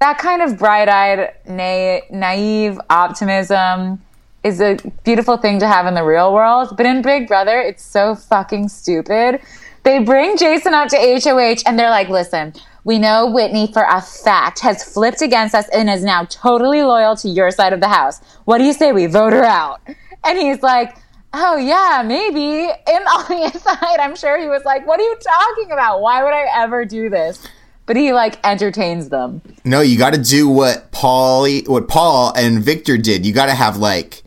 that 0.00 0.18
kind 0.18 0.42
of 0.42 0.58
bright 0.58 0.88
eyed, 0.88 1.34
na- 1.46 2.00
naive 2.10 2.80
optimism 2.90 4.02
is 4.48 4.60
a 4.60 4.76
beautiful 5.04 5.36
thing 5.36 5.60
to 5.60 5.68
have 5.68 5.86
in 5.86 5.94
the 5.94 6.02
real 6.02 6.32
world. 6.32 6.76
But 6.76 6.86
in 6.86 7.02
Big 7.02 7.28
Brother, 7.28 7.60
it's 7.60 7.84
so 7.84 8.14
fucking 8.14 8.68
stupid. 8.68 9.40
They 9.84 10.00
bring 10.00 10.36
Jason 10.36 10.74
up 10.74 10.88
to 10.88 10.96
HOH 10.96 11.62
and 11.66 11.78
they're 11.78 11.90
like, 11.90 12.08
listen, 12.08 12.54
we 12.84 12.98
know 12.98 13.30
Whitney 13.30 13.70
for 13.72 13.84
a 13.88 14.00
fact 14.00 14.60
has 14.60 14.82
flipped 14.82 15.22
against 15.22 15.54
us 15.54 15.68
and 15.72 15.88
is 15.88 16.02
now 16.02 16.24
totally 16.24 16.82
loyal 16.82 17.14
to 17.16 17.28
your 17.28 17.50
side 17.50 17.72
of 17.72 17.80
the 17.80 17.88
house. 17.88 18.20
What 18.44 18.58
do 18.58 18.64
you 18.64 18.72
say 18.72 18.92
we 18.92 19.06
vote 19.06 19.32
her 19.32 19.44
out? 19.44 19.80
And 20.24 20.38
he's 20.38 20.62
like, 20.62 20.96
oh 21.32 21.56
yeah, 21.56 22.02
maybe. 22.04 22.70
And 22.86 23.04
on 23.14 23.24
the 23.28 23.50
inside, 23.52 24.00
I'm 24.00 24.16
sure 24.16 24.40
he 24.40 24.48
was 24.48 24.64
like, 24.64 24.86
what 24.86 24.98
are 24.98 25.04
you 25.04 25.16
talking 25.16 25.72
about? 25.72 26.00
Why 26.00 26.22
would 26.24 26.32
I 26.32 26.46
ever 26.54 26.84
do 26.84 27.08
this? 27.08 27.46
But 27.86 27.96
he 27.96 28.12
like 28.12 28.38
entertains 28.44 29.08
them. 29.08 29.40
No, 29.64 29.80
you 29.80 29.96
got 29.96 30.12
to 30.12 30.20
do 30.20 30.48
what 30.48 30.92
Paul, 30.92 31.48
what 31.66 31.88
Paul 31.88 32.32
and 32.36 32.62
Victor 32.62 32.98
did. 32.98 33.24
You 33.24 33.32
got 33.32 33.46
to 33.46 33.54
have 33.54 33.78
like, 33.78 34.22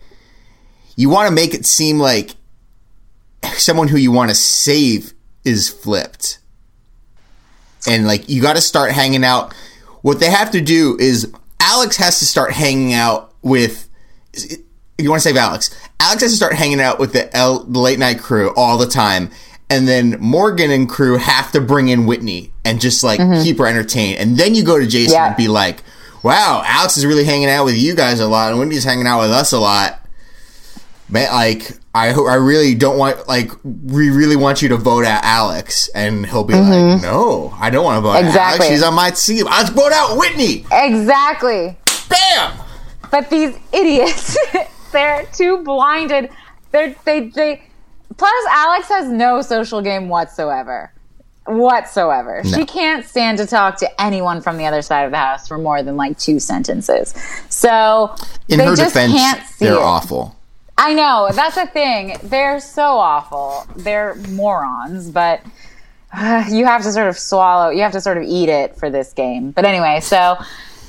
you 0.95 1.09
want 1.09 1.29
to 1.29 1.33
make 1.33 1.53
it 1.53 1.65
seem 1.65 1.99
like 1.99 2.35
someone 3.43 3.87
who 3.87 3.97
you 3.97 4.11
want 4.11 4.29
to 4.29 4.35
save 4.35 5.13
is 5.43 5.69
flipped. 5.69 6.39
And 7.87 8.05
like 8.05 8.29
you 8.29 8.41
got 8.41 8.55
to 8.55 8.61
start 8.61 8.91
hanging 8.91 9.23
out. 9.23 9.53
What 10.01 10.19
they 10.19 10.29
have 10.29 10.51
to 10.51 10.61
do 10.61 10.97
is 10.99 11.31
Alex 11.59 11.97
has 11.97 12.19
to 12.19 12.25
start 12.25 12.53
hanging 12.53 12.93
out 12.93 13.33
with. 13.41 13.87
You 14.97 15.09
want 15.09 15.21
to 15.23 15.27
save 15.27 15.37
Alex, 15.37 15.75
Alex 15.99 16.21
has 16.21 16.31
to 16.31 16.37
start 16.37 16.53
hanging 16.53 16.79
out 16.79 16.99
with 16.99 17.13
the, 17.13 17.35
L, 17.35 17.63
the 17.63 17.79
late 17.79 17.97
night 17.97 18.19
crew 18.19 18.53
all 18.55 18.77
the 18.77 18.85
time, 18.85 19.31
and 19.69 19.87
then 19.87 20.17
Morgan 20.19 20.69
and 20.69 20.87
crew 20.87 21.17
have 21.17 21.51
to 21.53 21.61
bring 21.61 21.89
in 21.89 22.05
Whitney 22.05 22.51
and 22.63 22.79
just 22.79 23.03
like 23.03 23.19
mm-hmm. 23.19 23.41
keep 23.43 23.57
her 23.57 23.65
entertained. 23.65 24.19
And 24.19 24.37
then 24.37 24.53
you 24.53 24.63
go 24.63 24.79
to 24.79 24.85
Jason 24.85 25.13
Yeah. 25.13 25.27
and 25.27 25.37
be 25.37 25.47
like, 25.47 25.81
"Wow, 26.21 26.61
Alex 26.65 26.97
is 26.97 27.05
really 27.05 27.23
hanging 27.23 27.49
out 27.49 27.65
with 27.65 27.75
you 27.77 27.95
guys 27.95 28.19
a 28.19 28.27
lot, 28.27 28.51
and 28.51 28.59
Whitney's 28.59 28.83
hanging 28.83 29.07
out 29.07 29.21
with 29.21 29.31
us 29.31 29.51
a 29.53 29.59
lot." 29.59 30.00
Man, 31.11 31.29
like 31.31 31.71
I 31.93 32.09
I 32.13 32.35
really 32.35 32.73
don't 32.73 32.97
want 32.97 33.27
like 33.27 33.51
we 33.63 34.09
really 34.09 34.37
want 34.37 34.61
you 34.61 34.69
to 34.69 34.77
vote 34.77 35.03
out 35.05 35.23
Alex, 35.23 35.89
and 35.89 36.25
he'll 36.25 36.45
be 36.45 36.53
like, 36.53 36.63
mm-hmm. 36.63 37.03
"No, 37.03 37.53
I 37.59 37.69
don't 37.69 37.83
want 37.83 37.97
to 37.97 38.01
vote 38.01 38.11
out 38.11 38.15
Alex. 38.23 38.29
Exactly. 38.29 38.67
She's 38.69 38.83
on 38.83 38.93
my 38.93 39.11
team. 39.11 39.45
Let's 39.45 39.69
vote 39.71 39.91
out 39.91 40.17
Whitney." 40.17 40.65
Exactly. 40.71 41.77
Bam. 42.09 42.57
But 43.11 43.29
these 43.29 43.57
idiots, 43.73 44.37
they're 44.93 45.25
too 45.33 45.57
blinded. 45.63 46.29
They're 46.71 46.95
they 47.03 47.27
they. 47.27 47.61
Plus, 48.17 48.45
Alex 48.51 48.87
has 48.87 49.09
no 49.09 49.41
social 49.41 49.81
game 49.81 50.07
whatsoever, 50.07 50.93
whatsoever. 51.45 52.41
She 52.43 52.65
can't 52.65 53.05
stand 53.05 53.37
to 53.39 53.45
talk 53.45 53.77
to 53.79 54.01
anyone 54.01 54.41
from 54.41 54.57
the 54.57 54.65
other 54.65 54.81
side 54.81 55.03
of 55.03 55.11
the 55.11 55.17
house 55.17 55.47
for 55.47 55.57
more 55.57 55.81
than 55.83 55.97
like 55.97 56.17
two 56.17 56.39
sentences. 56.39 57.13
So 57.49 58.15
In 58.47 58.59
they 58.59 58.65
her 58.65 58.75
just 58.75 58.93
defense, 58.93 59.13
can't 59.13 59.47
see 59.47 59.65
they're 59.65 59.75
it. 59.75 59.79
awful. 59.81 60.35
I 60.77 60.93
know 60.93 61.29
that's 61.33 61.57
a 61.57 61.67
thing. 61.67 62.17
They're 62.23 62.59
so 62.59 62.97
awful. 62.97 63.67
They're 63.75 64.15
morons, 64.15 65.09
but 65.09 65.41
uh, 66.13 66.45
you 66.49 66.65
have 66.65 66.83
to 66.83 66.91
sort 66.91 67.07
of 67.07 67.17
swallow. 67.17 67.69
You 67.69 67.81
have 67.81 67.91
to 67.93 68.01
sort 68.01 68.17
of 68.17 68.23
eat 68.23 68.49
it 68.49 68.75
for 68.75 68.89
this 68.89 69.13
game. 69.13 69.51
But 69.51 69.65
anyway, 69.65 69.99
so 70.01 70.37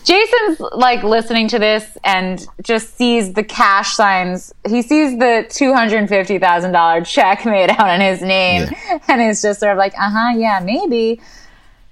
Jason's 0.04 0.60
like 0.72 1.02
listening 1.02 1.48
to 1.48 1.58
this 1.58 1.96
and 2.04 2.44
just 2.62 2.96
sees 2.96 3.34
the 3.34 3.44
cash 3.44 3.94
signs. 3.94 4.52
He 4.66 4.82
sees 4.82 5.18
the 5.18 5.46
two 5.48 5.72
hundred 5.72 6.08
fifty 6.08 6.38
thousand 6.38 6.72
dollar 6.72 7.04
check 7.04 7.44
made 7.44 7.70
out 7.70 7.90
in 7.90 8.00
his 8.00 8.20
name, 8.20 8.68
and 9.08 9.22
is 9.22 9.42
just 9.42 9.60
sort 9.60 9.72
of 9.72 9.78
like, 9.78 9.94
uh 9.94 10.10
huh, 10.10 10.36
yeah, 10.36 10.60
maybe. 10.62 11.20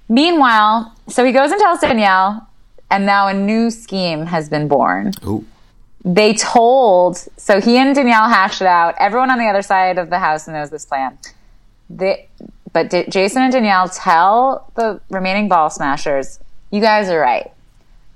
Meanwhile, 0.09 0.93
so 1.09 1.25
he 1.25 1.31
goes 1.31 1.53
and 1.53 1.61
tells 1.61 1.81
Danielle, 1.81 2.49
and 2.91 3.07
now 3.07 3.29
a 3.29 3.35
new 3.35 3.71
scheme 3.71 4.27
has 4.27 4.49
been 4.49 4.67
born 4.67 5.13
Ooh. 5.25 5.45
They 6.05 6.35
told 6.35 7.19
so 7.37 7.61
he 7.61 7.77
and 7.77 7.95
Danielle 7.95 8.29
hashed 8.29 8.61
it 8.61 8.67
out. 8.67 8.95
Everyone 8.99 9.31
on 9.31 9.39
the 9.39 9.47
other 9.47 9.63
side 9.63 9.99
of 9.99 10.11
the 10.11 10.19
house 10.19 10.49
knows 10.49 10.71
this 10.71 10.87
plan. 10.87 11.19
They, 11.89 12.29
but 12.73 12.91
Jason 13.11 13.43
and 13.43 13.53
Danielle 13.53 13.89
tell 13.89 14.71
the 14.77 15.01
remaining 15.11 15.49
ball 15.49 15.71
smashers, 15.71 16.39
"You 16.71 16.81
guys 16.81 17.09
are 17.11 17.21
right. 17.21 17.53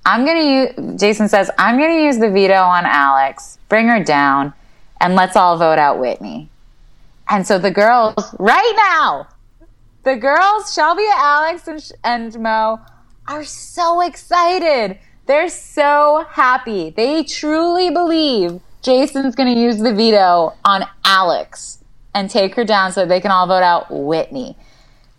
I'm 0.07 0.25
gonna 0.25 0.41
use." 0.41 1.01
Jason 1.01 1.29
says, 1.29 1.51
"I'm 1.59 1.79
gonna 1.79 2.03
use 2.03 2.19
the 2.19 2.31
veto 2.31 2.55
on 2.63 2.87
Alex. 2.87 3.59
Bring 3.69 3.89
her 3.89 4.03
down, 4.03 4.55
and 5.01 5.15
let's 5.15 5.37
all 5.37 5.57
vote 5.59 5.79
out 5.79 5.99
Whitney." 5.99 6.49
And 7.29 7.47
so 7.47 7.59
the 7.59 7.71
girls, 7.71 8.15
right 8.39 8.75
now, 8.77 9.27
the 10.05 10.17
girls, 10.17 10.73
Shelby, 10.73 11.07
Alex, 11.17 11.67
and, 11.67 11.91
and 12.05 12.39
Mo, 12.39 12.81
are 13.27 13.45
so 13.45 14.03
excited. 14.03 14.99
They're 15.27 15.49
so 15.49 16.27
happy. 16.31 16.91
They 16.91 17.23
truly 17.25 17.91
believe 17.91 18.61
Jason's 18.83 19.35
going 19.35 19.55
to 19.55 19.59
use 19.61 19.79
the 19.79 19.95
veto 19.95 20.55
on 20.65 20.87
Alex 21.05 21.79
and 22.15 22.29
take 22.31 22.55
her 22.55 22.65
down 22.65 22.93
so 22.93 23.07
they 23.07 23.21
can 23.21 23.31
all 23.31 23.47
vote 23.47 23.63
out 23.63 23.87
Whitney. 23.91 24.57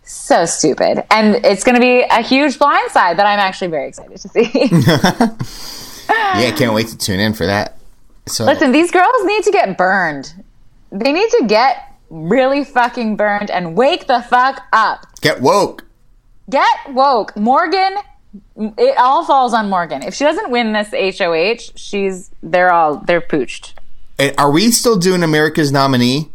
So 0.04 0.44
stupid. 0.46 1.04
And 1.10 1.44
it's 1.44 1.64
going 1.64 1.74
to 1.74 1.80
be 1.80 2.02
a 2.02 2.22
huge 2.22 2.58
blindside 2.58 3.16
that 3.16 3.26
I'm 3.26 3.40
actually 3.40 3.68
very 3.68 3.88
excited 3.88 4.18
to 4.18 4.28
see. 4.28 5.66
Yeah, 6.08 6.48
I 6.48 6.54
can't 6.56 6.72
wait 6.72 6.86
to 6.88 6.96
tune 6.96 7.18
in 7.18 7.32
for 7.34 7.46
that. 7.46 7.78
So 8.26 8.44
Listen, 8.44 8.70
these 8.72 8.90
girls 8.90 9.24
need 9.24 9.42
to 9.44 9.50
get 9.50 9.76
burned. 9.76 10.32
They 10.92 11.12
need 11.12 11.28
to 11.30 11.46
get 11.48 11.92
really 12.10 12.62
fucking 12.64 13.16
burned 13.16 13.50
and 13.50 13.76
wake 13.76 14.06
the 14.06 14.22
fuck 14.22 14.62
up. 14.72 15.06
get 15.20 15.40
woke. 15.40 15.84
Get 16.48 16.92
woke. 16.92 17.36
Morgan, 17.36 17.96
it 18.56 18.96
all 18.98 19.24
falls 19.24 19.52
on 19.54 19.68
Morgan. 19.70 20.02
If 20.02 20.14
she 20.14 20.24
doesn't 20.24 20.50
win 20.50 20.72
this 20.72 20.90
HOH, 21.18 21.72
she's 21.76 22.30
they're 22.42 22.72
all 22.72 22.96
they're 22.98 23.20
pooched. 23.20 23.72
Are 24.38 24.50
we 24.50 24.70
still 24.70 24.96
doing 24.98 25.22
America's 25.22 25.70
nominee? 25.70 26.30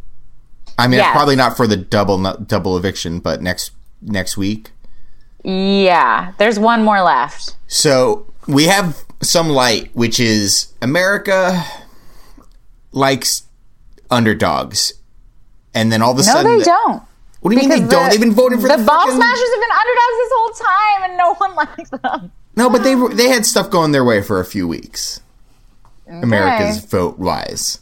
I 0.78 0.88
mean, 0.88 1.00
Yes. 1.00 1.12
probably 1.12 1.36
not 1.36 1.58
for 1.58 1.68
the 1.68 1.78
double 1.78 2.18
double 2.36 2.78
eviction, 2.78 3.20
but 3.20 3.42
next 3.42 3.72
next 4.02 4.38
week. 4.38 4.72
Yeah, 5.44 6.34
there's 6.38 6.60
one 6.60 6.84
more 6.84 7.02
left. 7.02 7.56
So 7.68 8.28
we 8.48 8.66
have 8.66 9.04
some 9.22 9.50
light, 9.50 9.90
which 9.96 10.20
is 10.20 10.74
America 10.82 11.64
likes 12.92 13.44
underdogs, 14.10 14.94
and 15.74 15.92
then 15.92 16.02
all 16.02 16.12
of 16.12 16.18
a 16.18 16.22
No, 16.22 16.26
sudden, 16.34 16.58
they 16.60 16.64
don't. 16.64 17.04
What 17.42 17.52
do 17.52 17.56
you 17.56 17.62
mean 17.62 17.70
they 17.70 17.76
Because 17.78 17.90
don't? 17.92 18.10
They've 18.10 18.20
been 18.20 18.34
voting 18.34 18.60
for 18.62 18.68
the, 18.68 18.78
the, 18.78 18.84
ball 18.84 19.00
fucking- 19.00 19.16
smashers 19.16 19.50
have 19.50 19.62
been 19.62 19.78
underdogs 19.82 20.18
this 20.18 20.32
whole 20.36 20.54
time, 20.68 21.10
and 21.10 21.18
no 21.18 21.34
one 21.36 21.56
likes 21.78 21.90
them. 21.90 22.32
No, 22.56 22.70
but 22.70 22.84
they 22.84 22.96
were- 22.96 23.14
they 23.14 23.30
had 23.30 23.46
stuff 23.46 23.70
going 23.70 23.92
their 23.92 24.04
way 24.06 24.22
for 24.22 24.40
a 24.40 24.46
few 24.46 24.68
weeks. 24.68 25.22
America's 26.08 26.84
vote 26.86 27.18
wise. 27.18 27.80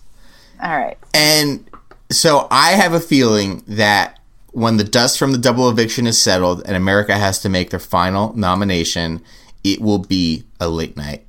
All 0.62 0.78
right. 0.78 0.98
And 1.14 1.68
so 2.12 2.48
I 2.52 2.72
have 2.72 2.94
a 2.94 3.00
feeling 3.00 3.64
that 3.68 4.20
when 4.52 4.78
the 4.78 4.84
dust 4.84 5.18
from 5.18 5.32
the 5.32 5.38
double 5.38 5.68
eviction 5.70 6.06
is 6.06 6.22
settled 6.22 6.62
and 6.66 6.76
America 6.76 7.18
has 7.18 7.40
to 7.40 7.50
make 7.50 7.72
their 7.72 7.80
final 7.80 8.36
nomination, 8.38 9.22
it 9.64 9.82
will 9.82 9.98
be 10.00 10.44
a 10.60 10.68
late 10.70 10.96
night 10.96 11.26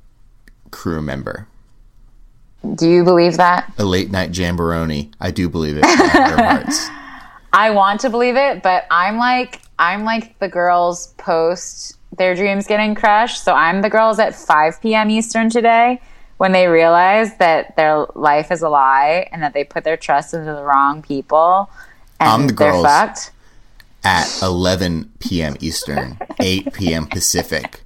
crew 0.69 1.01
member. 1.01 1.47
Do 2.75 2.87
you 2.87 3.03
believe 3.03 3.37
that? 3.37 3.73
A 3.79 3.83
late 3.85 4.11
night 4.11 4.37
jamboree. 4.37 5.09
I 5.19 5.31
do 5.31 5.49
believe 5.49 5.77
it. 5.81 5.83
I 7.53 7.71
want 7.71 8.01
to 8.01 8.09
believe 8.09 8.35
it, 8.35 8.63
but 8.63 8.85
I'm 8.89 9.17
like 9.17 9.61
I'm 9.77 10.03
like 10.03 10.37
the 10.39 10.47
girls 10.47 11.07
post 11.17 11.97
their 12.15 12.35
dreams 12.35 12.67
getting 12.67 12.95
crushed. 12.95 13.43
So 13.43 13.53
I'm 13.53 13.81
the 13.81 13.89
girls 13.89 14.19
at 14.19 14.35
5 14.35 14.81
p.m. 14.81 15.09
Eastern 15.09 15.49
today 15.49 16.01
when 16.37 16.51
they 16.51 16.67
realize 16.67 17.37
that 17.37 17.75
their 17.75 18.05
life 18.15 18.51
is 18.51 18.61
a 18.61 18.69
lie 18.69 19.27
and 19.31 19.41
that 19.43 19.53
they 19.53 19.63
put 19.63 19.83
their 19.83 19.97
trust 19.97 20.33
into 20.33 20.53
the 20.53 20.63
wrong 20.63 21.01
people 21.01 21.69
and 22.19 22.29
I'm 22.29 22.47
the 22.47 22.53
they're 22.53 22.71
girls. 22.71 22.85
fucked. 22.85 23.31
At 24.03 24.41
11 24.41 25.11
p.m. 25.19 25.55
Eastern, 25.59 26.17
8 26.39 26.73
p.m. 26.73 27.05
Pacific. 27.05 27.83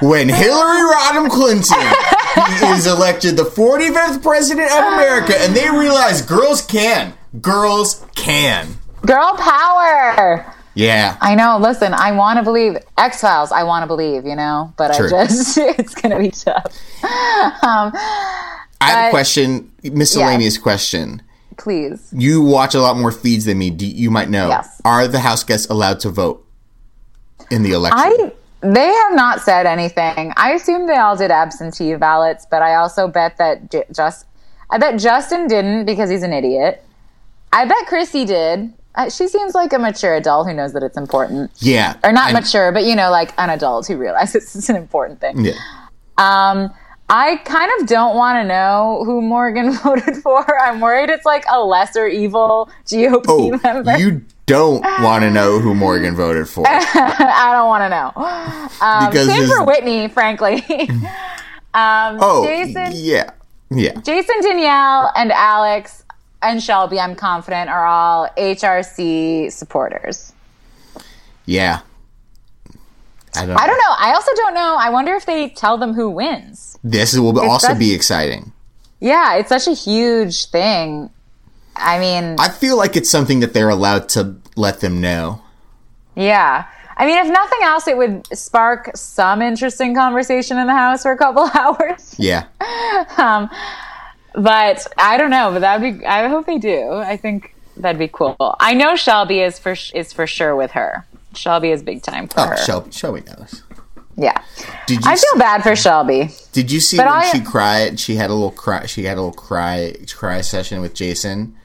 When 0.00 0.28
Hillary 0.28 0.80
Rodham 0.94 1.28
Clinton 1.30 2.74
is 2.76 2.86
elected 2.86 3.36
the 3.36 3.44
45th 3.44 4.22
president 4.22 4.72
of 4.72 4.94
America 4.94 5.34
and 5.38 5.54
they 5.54 5.68
realize 5.68 6.22
girls 6.22 6.62
can. 6.62 7.12
Girls 7.40 8.04
can. 8.14 8.78
Girl 9.06 9.34
power. 9.36 10.54
Yeah. 10.74 11.16
I 11.20 11.34
know. 11.34 11.58
Listen, 11.60 11.94
I 11.94 12.12
want 12.12 12.38
to 12.38 12.42
believe 12.42 12.76
X 12.98 13.20
Files. 13.20 13.52
I 13.52 13.62
want 13.62 13.82
to 13.84 13.86
believe, 13.86 14.26
you 14.26 14.34
know, 14.34 14.72
but 14.76 14.94
Sure. 14.94 15.06
I 15.14 15.26
just 15.26 15.56
it's 15.58 15.94
gonna 15.94 16.18
be 16.18 16.30
tough. 16.30 16.64
Um, 17.62 17.92
I 18.80 18.90
have 18.90 19.06
a 19.08 19.10
question, 19.10 19.70
miscellaneous 19.82 20.58
question. 20.58 21.22
please. 21.56 22.12
You 22.12 22.42
watch 22.42 22.74
a 22.74 22.80
lot 22.80 22.96
more 22.96 23.12
feeds 23.12 23.44
than 23.44 23.58
me. 23.58 23.70
Do, 23.70 23.86
you 23.86 24.10
might 24.10 24.28
know. 24.28 24.48
Yes. 24.48 24.80
Are 24.84 25.06
the 25.06 25.20
House 25.20 25.44
guests 25.44 25.68
allowed 25.70 26.00
to 26.00 26.10
vote 26.10 26.44
in 27.50 27.62
the 27.62 27.72
election? 27.72 27.98
I 27.98 28.32
They 28.60 28.88
have 28.88 29.14
not 29.14 29.40
said 29.42 29.66
anything. 29.66 30.32
I 30.36 30.52
assume 30.52 30.86
they 30.88 30.96
all 30.96 31.16
did 31.16 31.30
absentee 31.30 31.94
ballots, 31.94 32.46
but 32.50 32.62
I 32.62 32.74
also 32.74 33.06
bet 33.06 33.36
that 33.36 33.70
J- 33.70 33.84
just 33.94 34.26
I 34.70 34.78
bet 34.78 34.98
Justin 34.98 35.46
didn't 35.46 35.84
because 35.84 36.10
he's 36.10 36.22
an 36.24 36.32
idiot. 36.32 36.84
I 37.52 37.64
bet 37.66 37.86
Kryssie 37.86 38.26
did. 38.26 38.72
Uh, 38.96 39.10
she 39.10 39.26
seems 39.28 39.54
like 39.54 39.72
a 39.72 39.78
mature 39.78 40.14
adult 40.14 40.46
who 40.46 40.54
knows 40.54 40.72
that 40.72 40.82
it's 40.82 40.96
important, 40.96 41.50
Yeah. 41.58 41.96
or 42.04 42.12
not 42.12 42.30
I- 42.30 42.32
mature, 42.32 42.70
but 42.72 42.84
you 42.84 42.94
know, 42.94 43.10
like 43.10 43.32
an 43.38 43.50
adult 43.50 43.86
who 43.88 43.96
realizes 43.96 44.54
it's 44.56 44.68
an 44.68 44.76
important 44.76 45.20
thing. 45.20 45.44
Yeah. 45.44 45.52
Um, 46.18 46.72
I 47.10 47.36
kind 47.44 47.70
of 47.80 47.86
don't 47.86 48.16
want 48.16 48.42
to 48.42 48.44
know 48.48 49.02
who 49.04 49.20
Morgan 49.20 49.72
voted 49.82 50.16
for. 50.18 50.44
I'm 50.62 50.80
worried 50.80 51.10
it's 51.10 51.26
like 51.26 51.44
a 51.50 51.60
lesser 51.62 52.06
evil 52.06 52.70
GOP 52.86 53.24
Oh, 53.28 53.60
member. 53.62 53.98
you 53.98 54.22
don't 54.46 54.82
want 55.02 55.22
to 55.22 55.30
know 55.30 55.58
who 55.58 55.74
Morgan 55.74 56.14
voted 56.14 56.48
for. 56.48 56.64
I 56.68 57.50
don't 57.52 57.66
want 57.66 57.82
to 57.82 57.88
know. 57.88 58.12
Um, 58.86 59.10
Because 59.10 59.26
same 59.26 59.40
this- 59.40 59.52
for 59.52 59.64
Whitney, 59.64 60.08
frankly. 60.08 60.64
um, 61.74 62.18
Oh, 62.20 62.44
Jason, 62.46 62.92
yeah. 62.94 63.30
Yeah. 63.70 63.94
Jason, 64.02 64.36
Danielle, 64.40 65.10
and 65.16 65.32
Alex 65.32 66.03
and 66.44 66.62
Shelby, 66.62 67.00
I'm 67.00 67.14
confident, 67.16 67.68
are 67.70 67.84
all 67.84 68.28
HRC 68.36 69.50
supporters. 69.52 70.32
Yeah. 71.46 71.80
I 73.36 73.46
don't, 73.46 73.56
I 73.60 73.66
don't 73.66 73.76
know. 73.78 73.94
I 73.98 74.12
also 74.14 74.30
don't 74.36 74.54
know. 74.54 74.76
I 74.78 74.90
wonder 74.90 75.14
if 75.14 75.26
they 75.26 75.48
tell 75.48 75.76
them 75.76 75.92
who 75.94 76.08
wins. 76.10 76.78
This 76.84 77.16
will 77.18 77.38
also 77.40 77.68
such- 77.68 77.78
be 77.78 77.92
exciting. 77.94 78.52
Yeah, 79.00 79.34
it's 79.36 79.48
such 79.48 79.66
a 79.66 79.74
huge 79.74 80.46
thing. 80.46 81.10
I 81.76 81.98
mean, 81.98 82.36
I 82.38 82.48
feel 82.48 82.76
like 82.76 82.96
it's 82.96 83.10
something 83.10 83.40
that 83.40 83.52
they're 83.52 83.68
allowed 83.68 84.08
to 84.10 84.36
let 84.56 84.80
them 84.80 85.00
know. 85.00 85.42
yeah. 86.14 86.66
I 86.96 87.06
mean, 87.06 87.18
if 87.18 87.26
nothing 87.32 87.58
else, 87.64 87.88
it 87.88 87.96
would 87.96 88.24
spark 88.38 88.92
some 88.96 89.42
interesting 89.42 89.96
conversation 89.96 90.58
in 90.58 90.68
the 90.68 90.74
house 90.74 91.02
for 91.02 91.10
a 91.10 91.18
couple 91.18 91.50
hours. 91.54 92.14
Yeah. 92.20 92.44
Um, 93.18 93.50
but 94.34 94.86
I 94.98 95.16
don't 95.16 95.30
know. 95.30 95.50
But 95.52 95.60
that'd 95.60 95.98
be. 96.00 96.04
I 96.06 96.28
hope 96.28 96.46
they 96.46 96.58
do. 96.58 96.92
I 96.92 97.16
think 97.16 97.54
that'd 97.76 97.98
be 97.98 98.08
cool. 98.08 98.36
I 98.60 98.74
know 98.74 98.96
Shelby 98.96 99.40
is 99.40 99.58
for 99.58 99.74
is 99.94 100.12
for 100.12 100.26
sure 100.26 100.54
with 100.56 100.72
her. 100.72 101.06
Shelby 101.34 101.70
is 101.70 101.82
big 101.82 102.02
time 102.02 102.28
for 102.28 102.40
Oh, 102.40 102.46
her. 102.48 102.56
Shelby, 102.56 102.92
Shelby 102.92 103.22
knows. 103.22 103.62
Yeah. 104.16 104.40
Did 104.86 105.04
you 105.04 105.10
I 105.10 105.16
feel 105.16 105.38
bad 105.40 105.62
for 105.64 105.74
Shelby. 105.74 106.30
Did 106.52 106.70
you 106.70 106.78
see 106.78 106.96
But 106.96 107.06
when 107.06 107.14
I- 107.16 107.32
she 107.32 107.40
cried? 107.40 107.98
She 107.98 108.14
had 108.14 108.30
a 108.30 108.34
little 108.34 108.52
cry. 108.52 108.86
She 108.86 109.04
had 109.04 109.16
a 109.18 109.20
little 109.20 109.32
cry 109.32 109.94
cry 110.14 110.40
session 110.42 110.80
with 110.80 110.94
Jason. 110.94 111.56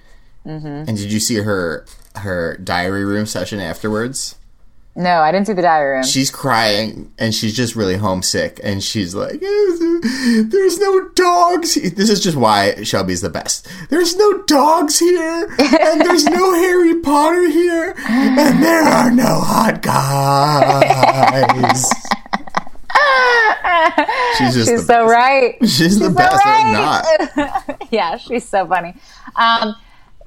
Mm-hmm. 0.47 0.67
And 0.67 0.97
did 0.97 1.11
you 1.11 1.19
see 1.19 1.35
her 1.35 1.85
her 2.15 2.57
diary 2.57 3.05
room 3.05 3.27
session 3.27 3.59
afterwards? 3.59 4.35
No, 4.95 5.21
I 5.21 5.31
didn't 5.31 5.47
see 5.47 5.53
the 5.53 5.61
diary 5.61 5.95
room. 5.95 6.03
She's 6.03 6.29
crying 6.29 7.13
and 7.17 7.33
she's 7.33 7.55
just 7.55 7.75
really 7.75 7.95
homesick. 7.95 8.59
And 8.63 8.83
she's 8.83 9.15
like, 9.15 9.39
"There's 9.39 10.79
no 10.79 11.09
dogs." 11.09 11.75
This 11.75 12.09
is 12.09 12.19
just 12.19 12.35
why 12.35 12.83
Shelby's 12.83 13.21
the 13.21 13.29
best. 13.29 13.67
There's 13.89 14.17
no 14.17 14.43
dogs 14.43 14.99
here, 14.99 15.47
and 15.57 16.01
there's 16.01 16.25
no 16.25 16.53
Harry 16.55 16.99
Potter 16.99 17.49
here, 17.49 17.95
and 18.07 18.61
there 18.63 18.83
are 18.83 19.11
no 19.11 19.39
hot 19.39 19.81
guys. 19.81 21.89
She's 24.37 24.53
just 24.55 24.69
She's 24.69 24.87
the 24.87 24.93
so 24.93 25.07
right. 25.07 25.55
She's 25.61 25.99
the 25.99 26.05
so 26.05 26.13
best. 26.13 26.45
Right. 26.45 27.29
not. 27.35 27.81
yeah, 27.91 28.17
she's 28.17 28.47
so 28.47 28.65
funny. 28.67 28.95
Um, 29.35 29.75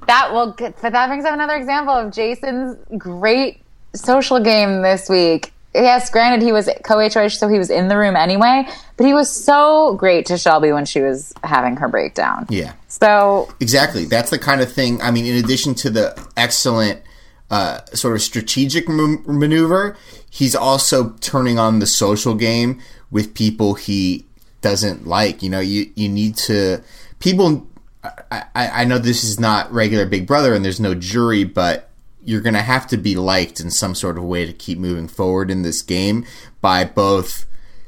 that 0.07 0.31
will, 0.31 0.53
but 0.57 0.77
that 0.81 1.07
brings 1.07 1.25
up 1.25 1.33
another 1.33 1.55
example 1.55 1.93
of 1.93 2.13
Jason's 2.13 2.77
great 2.97 3.62
social 3.95 4.39
game 4.39 4.81
this 4.81 5.09
week. 5.09 5.53
Yes, 5.75 6.11
granted, 6.11 6.43
he 6.45 6.51
was 6.51 6.69
co-HOH, 6.83 7.29
so 7.29 7.47
he 7.47 7.57
was 7.57 7.71
in 7.71 7.87
the 7.87 7.97
room 7.97 8.15
anyway, 8.15 8.67
but 8.95 9.07
he 9.07 9.13
was 9.15 9.31
so 9.31 9.95
great 9.95 10.27
to 10.27 10.37
Shelby 10.37 10.71
when 10.71 10.85
she 10.85 11.01
was 11.01 11.33
having 11.43 11.77
her 11.77 11.87
breakdown. 11.87 12.45
Yeah, 12.49 12.73
So, 12.87 13.51
exactly. 13.59 14.05
That's 14.05 14.29
the 14.29 14.37
kind 14.37 14.61
of 14.61 14.71
thing. 14.71 15.01
I 15.01 15.09
mean, 15.09 15.25
in 15.25 15.43
addition 15.43 15.73
to 15.75 15.89
the 15.89 16.27
excellent 16.37 17.01
uh, 17.49 17.79
sort 17.93 18.15
of 18.15 18.21
strategic 18.21 18.87
m- 18.87 19.23
maneuver, 19.25 19.97
he's 20.29 20.53
also 20.55 21.09
turning 21.21 21.57
on 21.57 21.79
the 21.79 21.87
social 21.87 22.35
game 22.35 22.79
with 23.09 23.33
people 23.33 23.73
he 23.73 24.25
doesn't 24.61 25.07
like. 25.07 25.41
You 25.41 25.49
know, 25.49 25.59
you 25.59 25.91
you 25.95 26.07
need 26.07 26.35
to 26.37 26.81
people. 27.19 27.67
I, 28.03 28.43
I, 28.55 28.67
I 28.81 28.83
know 28.85 28.97
this 28.97 29.23
is 29.23 29.39
not 29.39 29.71
regular 29.71 30.05
Big 30.05 30.27
Brother 30.27 30.53
and 30.53 30.63
there's 30.63 30.79
no 30.79 30.93
jury, 30.93 31.43
but 31.45 31.89
you're 32.25 32.41
going 32.41 32.53
to 32.53 32.61
have 32.61 32.87
to 32.87 32.97
be 32.97 33.15
liked 33.15 33.59
in 33.59 33.69
some 33.69 33.95
sort 33.95 34.17
of 34.17 34.23
way 34.23 34.45
to 34.45 34.53
keep 34.53 34.77
moving 34.77 35.07
forward 35.07 35.51
in 35.51 35.61
this 35.61 35.81
game 35.81 36.25
by 36.61 36.85
both 36.85 37.45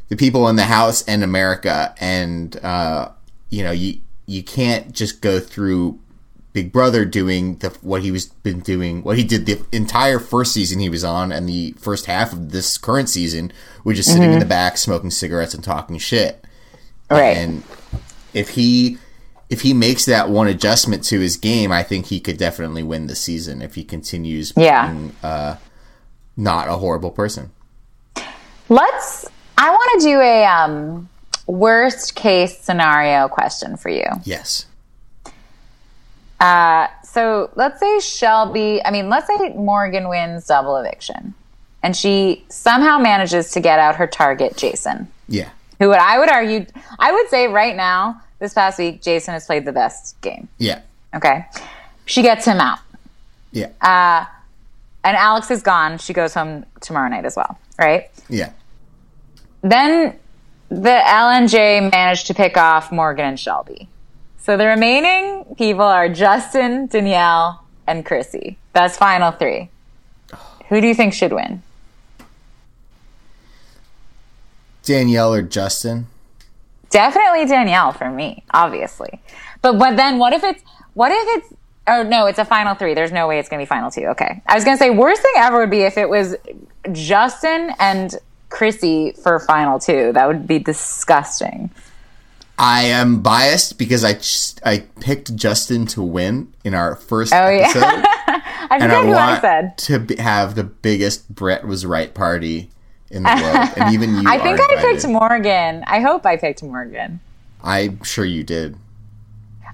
the 0.10 0.16
people 0.16 0.48
in 0.48 0.56
the 0.56 0.66
house 0.66 1.04
and 1.04 1.24
America. 1.24 1.96
And, 2.00 2.56
uh, 2.64 3.10
you 3.50 3.64
know, 3.64 3.72
you, 3.72 4.00
you 4.26 4.44
can't 4.44 4.92
just 4.92 5.22
go 5.22 5.40
through 5.40 6.00
Big 6.54 6.72
Brother 6.72 7.06
doing 7.06 7.58
the, 7.58 7.70
what 7.82 8.02
he 8.02 8.12
was 8.12 8.28
been 8.28 8.60
doing, 8.60 9.04
what 9.04 9.18
he 9.18 9.24
did 9.24 9.46
the 9.46 9.62
entire 9.72 10.20
first 10.20 10.54
season 10.54 10.80
he 10.80 10.90
was 10.90 11.04
on 11.04 11.32
and 11.32 11.50
the 11.50 11.74
first 11.78 12.06
half 12.06 12.32
of 12.32 12.52
this 12.52 12.78
current 12.78 13.10
season, 13.10 13.52
which 13.84 14.00
is 14.00 14.06
sitting 14.06 14.32
in 14.32 14.40
the 14.40 14.46
back, 14.46 14.78
smoking 14.78 15.12
cigarettes 15.12 15.54
and 15.54 15.64
talking 15.64 15.98
shit. 15.98 16.46
right. 17.18 17.38
And 17.38 17.64
if 18.34 18.50
he 18.50 18.98
if 19.50 19.62
he 19.62 19.74
makes 19.74 20.06
that 20.06 20.30
one 20.30 20.48
adjustment 20.48 21.04
to 21.06 21.20
his 21.20 21.38
game, 21.38 21.72
I 21.72 21.84
think 21.84 22.08
he 22.08 22.20
could 22.20 22.38
definitely 22.38 22.84
win 22.84 23.08
the 23.08 23.16
season 23.16 23.62
if 23.62 23.76
he 23.76 23.84
continues 23.84 24.54
Yeah. 24.58 24.88
being 24.92 25.12
uh, 25.24 25.58
not 26.36 26.68
a 26.68 26.74
horrible 26.78 27.12
person. 27.12 27.52
Let's, 28.70 29.28
I 29.58 29.70
want 29.70 30.02
to 30.02 30.08
do 30.08 30.20
a 30.20 30.44
um, 30.46 31.10
worst 31.48 32.16
case 32.16 32.60
scenario 32.60 33.28
question 33.28 33.78
for 33.78 33.90
you. 33.90 34.06
Yes. 34.24 34.66
Uh, 36.40 36.88
so 37.04 37.50
let's 37.56 37.80
say 37.80 38.00
Shelby, 38.00 38.82
I 38.84 38.92
mean, 38.92 39.10
let's 39.10 39.28
say 39.28 39.50
Morgan 39.56 40.10
wins 40.10 40.48
double 40.48 40.76
eviction 40.78 41.34
and 41.82 41.96
she 41.96 42.44
somehow 42.50 42.98
manages 42.98 43.52
to 43.52 43.60
get 43.60 43.80
out 43.80 43.96
her 43.96 44.08
target, 44.08 44.58
Jason, 44.58 45.08
Yeah. 45.30 45.50
who 45.80 45.88
would, 45.90 46.00
I 46.00 46.18
would 46.20 46.30
argue, 46.30 46.66
I 47.00 47.12
would 47.12 47.30
say 47.30 47.48
right 47.48 47.76
now, 47.76 48.20
this 48.40 48.54
past 48.54 48.80
week, 48.80 49.02
Jason 49.02 49.34
has 49.34 49.46
played 49.46 49.66
the 49.66 49.72
best 49.72 50.20
game. 50.22 50.48
Yeah. 50.58 50.82
Okay. 51.14 51.46
She 52.06 52.22
gets 52.22 52.46
him 52.46 52.60
out. 52.60 52.80
Yeah. 53.52 53.70
Uh, 53.82 54.26
and 55.04 55.16
Alex 55.16 55.52
is 55.52 55.62
gone. 55.62 55.98
She 55.98 56.14
goes 56.14 56.34
home 56.34 56.66
tomorrow 56.82 57.08
night 57.10 57.26
as 57.26 57.36
well, 57.36 57.58
right? 57.78 58.10
yeah. 58.30 58.52
Then 59.62 60.20
the 60.70 61.02
LNJ 61.06 61.92
managed 61.92 62.28
to 62.28 62.34
pick 62.34 62.58
off 62.58 62.92
Morgan 62.92 63.26
and 63.26 63.40
Shelby. 63.40 63.88
So 64.38 64.58
the 64.58 64.68
remaining 64.68 65.56
people 65.58 65.82
are 65.86 66.08
Justin, 66.08 66.86
Danielle, 66.86 67.64
and 67.88 68.06
Kryssie. 68.06 68.58
That's 68.74 68.98
final 68.98 69.32
three. 69.32 69.70
Who 70.70 70.82
do 70.82 70.88
you 70.88 70.94
think 70.94 71.14
should 71.14 71.34
win? 71.34 71.64
Danielle 74.84 75.34
or 75.34 75.42
Justin? 75.42 76.08
Definitely 76.90 77.46
Danielle 77.46 77.92
for 77.94 78.10
me, 78.10 78.44
obviously. 78.54 79.22
But 79.62 79.78
but 79.80 79.96
then 79.98 80.18
what 80.20 80.34
if 80.34 80.44
it's 80.44 80.64
what 80.94 81.12
if 81.12 81.44
it's 81.44 81.54
oh 81.88 82.04
no, 82.04 82.26
it's 82.28 82.40
a 82.40 82.46
final 82.46 82.76
three. 82.76 82.94
There's 82.94 83.12
no 83.12 83.28
way 83.28 83.40
it's 83.40 83.50
gonna 83.50 83.62
be 83.62 83.66
final 83.68 83.92
two. 83.92 84.06
Okay. 84.08 84.42
I 84.48 84.56
was 84.56 84.64
gonna 84.64 84.78
say 84.78 84.90
worst 84.92 85.22
thing 85.22 85.34
ever 85.38 85.60
would 85.60 85.72
be 85.72 85.82
if 85.82 85.98
it 85.98 86.10
was 86.10 86.36
Justin 86.92 87.72
and 87.80 88.16
Kryssie 88.50 89.18
for 89.22 89.40
final 89.40 89.80
two. 89.80 90.14
That 90.14 90.28
would 90.28 90.48
be 90.48 90.60
disgusting. 90.60 91.70
I 92.58 92.84
am 92.84 93.22
biased 93.22 93.78
because 93.78 94.06
I 94.06 94.14
just, 94.14 94.62
I 94.66 94.86
picked 95.02 95.36
Justin 95.36 95.86
to 95.88 96.02
win 96.02 96.54
in 96.64 96.74
our 96.74 96.96
first 96.96 97.34
Oh 97.34 97.50
yeah. 97.50 97.64
episode. 97.70 97.82
I 98.72 98.80
forget 98.80 98.92
I 98.92 99.06
who 99.06 99.14
I 99.14 99.40
said. 99.42 99.78
to 99.80 100.00
be, 100.00 100.16
have 100.16 100.56
the 100.56 100.64
biggest 100.64 101.34
Brett 101.36 101.68
was 101.68 101.86
right 101.86 102.14
party 102.14 102.70
in 103.16 103.24
the 103.24 103.30
world, 103.30 103.70
and 103.78 103.94
even 103.94 104.16
you. 104.16 104.24
I 104.28 104.38
think 104.38 104.60
I 104.60 104.76
picked 104.82 105.08
Morgan. 105.08 105.84
I 105.88 106.02
hope 106.02 106.26
I 106.26 106.38
picked 106.38 106.62
Morgan. 106.62 107.20
I'm 107.64 108.04
sure 108.04 108.26
you 108.26 108.44
did. 108.44 108.78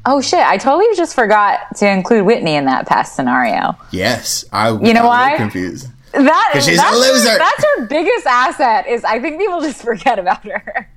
Oh 0.05 0.21
shit! 0.21 0.39
I 0.39 0.57
totally 0.57 0.95
just 0.95 1.13
forgot 1.13 1.75
to 1.77 1.89
include 1.89 2.25
Whitney 2.25 2.55
in 2.55 2.65
that 2.65 2.87
past 2.87 3.15
scenario. 3.15 3.75
Yes, 3.91 4.45
I. 4.51 4.69
You 4.71 4.93
know 4.93 5.05
why? 5.05 5.35
Confused. 5.37 5.87
That 6.13 6.53
is 6.55 6.65
she's 6.65 6.79
a 6.79 6.91
loser. 6.91 7.31
Her, 7.31 7.37
that's 7.37 7.63
her 7.63 7.85
biggest 7.87 8.25
asset. 8.25 8.87
Is 8.87 9.03
I 9.03 9.19
think 9.19 9.39
people 9.39 9.61
just 9.61 9.81
forget 9.83 10.19
about 10.19 10.43
her. 10.45 10.89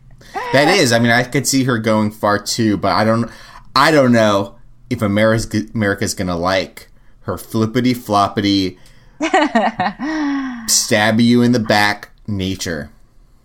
That 0.53 0.69
is. 0.69 0.93
I 0.93 0.99
mean, 0.99 1.11
I 1.11 1.25
could 1.25 1.47
see 1.47 1.65
her 1.65 1.79
going 1.79 2.11
far 2.11 2.39
too, 2.39 2.77
but 2.77 2.93
I 2.93 3.05
don't. 3.05 3.31
I 3.77 3.91
don't 3.91 4.13
know 4.13 4.57
if 4.89 5.03
America's 5.03 5.71
America's 5.75 6.15
gonna 6.15 6.37
like 6.37 6.89
her 7.23 7.37
flippity 7.37 7.95
floppity, 7.95 8.79
stab 10.71 11.21
you 11.21 11.43
in 11.43 11.53
the 11.53 11.61
back 11.61 12.11
nature. 12.27 12.91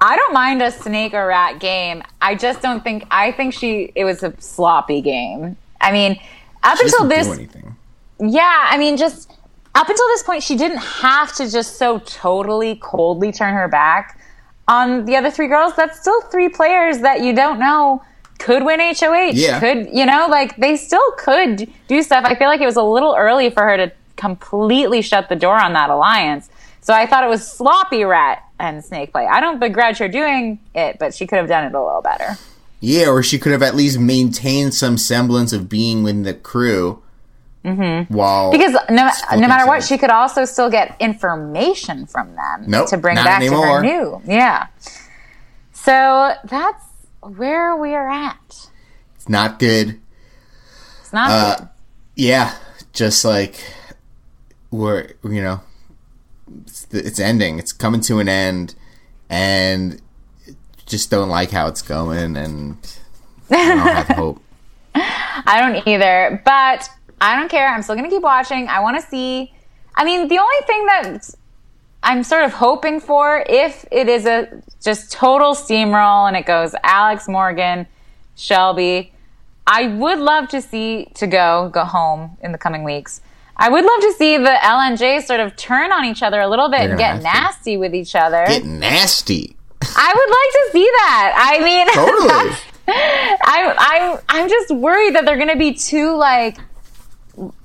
I 0.02 0.16
don't 0.16 0.34
mind 0.34 0.62
a 0.62 0.72
snake 0.72 1.14
or 1.14 1.28
rat 1.28 1.60
game. 1.60 2.04
I 2.22 2.36
just 2.36 2.62
don't 2.62 2.84
think. 2.84 3.06
I 3.12 3.32
think 3.32 3.54
she. 3.54 3.92
It 3.96 4.06
was 4.06 4.24
a 4.24 4.34
sloppy 4.40 5.02
game. 5.02 5.58
I 5.82 5.92
mean, 5.92 6.20
up 6.64 6.78
She 6.78 6.86
until 6.86 7.08
this, 7.08 7.28
anything. 7.28 7.76
yeah. 8.20 8.68
I 8.70 8.78
mean, 8.78 8.96
just 8.98 9.32
up 9.76 9.90
until 9.90 10.08
this 10.08 10.24
point, 10.24 10.44
she 10.44 10.56
didn't 10.56 10.78
have 10.78 11.36
to 11.36 11.50
just 11.50 11.78
so 11.78 12.00
totally 12.00 12.76
coldly 12.76 13.32
turn 13.32 13.54
her 13.54 13.68
back 13.68 14.20
on 14.70 15.06
the 15.06 15.16
other 15.16 15.32
three 15.32 15.48
girls, 15.48 15.74
that's 15.76 16.00
still 16.00 16.22
three 16.22 16.48
players 16.48 17.00
that 17.00 17.22
you 17.22 17.34
don't 17.36 17.60
know 17.60 18.04
could 18.38 18.64
win 18.64 18.80
HOH. 18.80 19.32
Yeah. 19.34 19.60
Could, 19.60 19.90
you 19.92 20.06
know, 20.06 20.28
like 20.30 20.56
they 20.58 20.78
still 20.78 21.12
could 21.18 21.68
do 21.88 22.04
stuff. 22.04 22.24
I 22.24 22.36
feel 22.36 22.48
like 22.48 22.62
it 22.62 22.66
was 22.66 22.76
a 22.78 22.84
little 22.84 23.16
early 23.18 23.50
for 23.50 23.64
her 23.64 23.76
to 23.78 23.92
completely 24.16 25.02
shut 25.02 25.28
the 25.28 25.36
door 25.36 25.56
on 25.62 25.74
that 25.74 25.90
alliance. 25.90 26.50
So 26.82 26.94
I 26.94 27.06
thought 27.08 27.24
it 27.24 27.30
was 27.30 27.46
sloppy 27.46 28.04
rat 28.04 28.44
and 28.60 28.84
snake 28.84 29.12
play. 29.12 29.26
I 29.26 29.40
don't 29.40 29.60
begrudge 29.60 29.98
her 30.00 30.08
doing 30.08 30.60
it, 30.76 30.98
but 31.00 31.14
she 31.16 31.26
could 31.26 31.38
have 31.38 31.48
done 31.48 31.64
it 31.66 31.74
a 31.74 31.82
little 31.84 32.02
better. 32.02 32.38
Yeah, 32.82 33.08
or 33.10 33.24
she 33.24 33.40
could 33.40 33.52
have 33.52 33.64
at 33.64 33.76
least 33.76 34.00
maintained 34.00 34.74
some 34.74 34.98
semblance 34.98 35.52
of 35.54 35.68
being 35.70 36.04
with 36.04 36.24
the 36.24 36.34
crew. 36.34 37.02
Mm-hmm. 37.66 38.14
While 38.14 38.52
Because 38.52 38.74
no, 38.90 39.10
no 39.36 39.48
matter 39.48 39.68
what, 39.68 39.84
she 39.84 39.98
could 39.98 40.10
also 40.12 40.46
still 40.46 40.70
get 40.70 40.96
information 41.02 42.06
from 42.06 42.34
them 42.36 42.64
Nope, 42.68 42.90
to 42.90 42.98
bring 42.98 43.16
back 43.16 43.42
to 43.42 43.50
her 43.52 43.82
new. 43.82 44.22
Yeah. 44.26 44.68
So 45.74 46.34
that's 46.46 46.86
where 47.22 47.76
we 47.76 47.94
are 47.96 48.10
at. 48.10 48.70
it's 49.16 49.28
not 49.28 49.60
good. 49.60 50.00
It's 51.02 51.12
not 51.12 51.30
Uh, 51.32 51.56
good. 51.58 51.68
Yeah, 52.16 52.56
just 52.94 53.26
like 53.26 53.56
we're 54.72 55.12
you 55.24 55.42
know, 55.42 55.60
it's, 56.66 56.88
it's 56.92 57.20
ending. 57.20 57.60
It's 57.60 57.72
coming 57.72 58.02
to 58.02 58.20
an 58.20 58.30
end, 58.30 58.76
and 59.30 60.02
just 60.86 61.12
don't 61.12 61.30
like 61.30 61.52
how 61.52 61.68
it's 61.68 61.82
going, 61.82 62.36
and 62.36 62.78
I 63.50 63.68
don't 63.68 63.78
have 63.78 64.08
hope. 64.18 64.42
I 64.96 65.62
don't 65.62 65.88
either, 65.88 66.42
but 66.46 66.90
I 67.22 67.36
don't 67.36 67.50
care. 67.50 67.68
I'm 67.68 67.82
still 67.82 67.96
going 67.96 68.10
to 68.10 68.16
keep 68.16 68.24
watching. 68.24 68.68
I 68.68 68.80
want 68.80 69.00
to 69.00 69.08
see. 69.08 69.54
I 69.96 70.06
mean, 70.06 70.28
the 70.28 70.40
only 70.40 70.66
thing 70.66 70.86
that 70.86 71.30
I'm 72.04 72.24
sort 72.24 72.44
of 72.44 72.54
hoping 72.54 73.00
for, 73.00 73.44
if 73.48 73.86
it 73.92 74.08
is 74.08 74.26
a 74.26 74.62
just 74.82 75.12
total 75.12 75.54
steamroll 75.54 76.28
and 76.28 76.38
it 76.38 76.46
goes 76.46 76.74
Alex 76.84 77.28
Morgan, 77.28 77.88
Shelby, 78.36 79.12
I 79.68 79.88
would 79.88 80.20
love 80.20 80.50
to 80.50 80.62
see 80.62 81.08
to 81.16 81.28
go 81.28 81.70
go 81.74 81.84
home 81.84 82.38
in 82.42 82.52
the 82.52 82.58
coming 82.58 82.84
weeks. 82.84 83.22
I 83.62 83.68
would 83.68 83.84
love 83.84 84.00
to 84.02 84.14
see 84.14 84.38
the 84.38 84.58
LNJ 84.62 85.22
sort 85.24 85.42
of 85.42 85.56
turn 85.58 85.92
on 85.92 86.06
each 86.06 86.24
other 86.24 86.40
a 86.40 86.48
little 86.48 86.70
bit 86.70 86.90
and 86.90 86.98
get 86.98 87.22
nasty 87.22 87.76
with 87.76 87.94
each 87.94 88.16
other. 88.16 88.46
Get 88.48 88.64
nasty. 88.64 89.58
I 89.82 90.14
would 90.16 90.30
like 90.30 90.52
to 90.54 90.70
see 90.72 90.90
that. 90.94 91.34
I 91.36 91.60
mean, 91.64 91.88
Totally. 91.94 93.38
I'm 93.44 93.76
I'm 93.78 94.20
I'm 94.30 94.50
just 94.50 94.72
worried 94.72 95.14
that 95.16 95.26
they're 95.26 95.38
gonna 95.38 95.58
be 95.58 95.74
too 95.74 96.16
like 96.16 96.58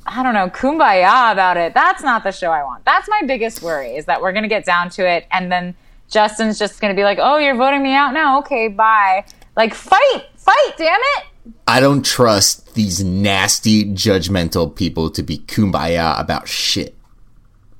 I 0.07 0.23
don't 0.23 0.35
know, 0.35 0.49
kumbaya 0.51 1.31
about 1.33 1.57
it. 1.57 1.75
That's 1.75 2.03
not 2.03 2.25
the 2.25 2.33
show 2.33 2.51
I 2.51 2.65
want. 2.65 2.85
That's 2.85 3.09
my 3.09 3.23
biggest 3.25 3.63
worry 3.63 3.95
is 3.97 4.05
that 4.07 4.21
we're 4.21 4.33
gonna 4.33 4.49
get 4.49 4.65
down 4.65 4.91
to 4.91 5.09
it 5.09 5.27
and 5.31 5.51
then 5.51 5.77
Justin's 6.11 6.59
just 6.59 6.81
gonna 6.81 6.95
be 6.95 7.05
like, 7.05 7.19
Oh, 7.21 7.39
you're 7.39 7.55
voting 7.55 7.85
me 7.85 7.95
out 7.95 8.13
now? 8.13 8.41
Okay, 8.41 8.67
bye. 8.67 9.25
Like 9.57 9.75
fight, 9.75 10.25
fight, 10.37 10.73
damn 10.77 11.01
it. 11.19 11.25
I 11.67 11.81
don't 11.81 12.05
trust 12.05 12.75
these 12.75 13.03
nasty, 13.03 13.85
judgmental 13.85 14.75
people 14.75 15.11
to 15.11 15.23
be 15.23 15.39
kumbaya 15.39 16.19
about 16.19 16.49
shit. 16.49 16.95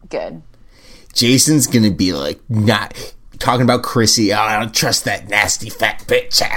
Good. 0.09 0.43
Jason's 1.13 1.67
gonna 1.67 1.91
be 1.91 2.13
like, 2.13 2.41
not 2.49 3.15
talking 3.39 3.63
about 3.63 3.83
Kryssie. 3.83 4.37
Oh, 4.37 4.41
I 4.41 4.59
don't 4.59 4.75
trust 4.75 5.05
that 5.05 5.29
nasty 5.29 5.71
fat 5.71 6.05
bitch. 6.07 6.43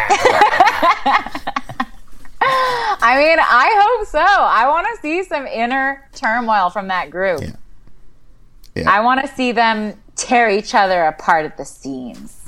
I 2.99 3.17
mean, 3.17 3.37
I 3.39 3.97
hope 3.97 4.07
so. 4.07 4.19
I 4.19 4.67
wanna 4.67 4.95
see 5.01 5.23
some 5.23 5.47
inner 5.47 6.07
turmoil 6.13 6.69
from 6.69 6.87
that 6.87 7.09
group. 7.09 7.41
Yeah. 7.41 7.55
Yeah. 8.75 8.91
I 8.91 9.01
wanna 9.01 9.27
see 9.27 9.51
them 9.51 9.93
tear 10.15 10.49
each 10.49 10.73
other 10.75 11.03
apart 11.03 11.45
at 11.45 11.57
the 11.57 11.65
seams. 11.65 12.46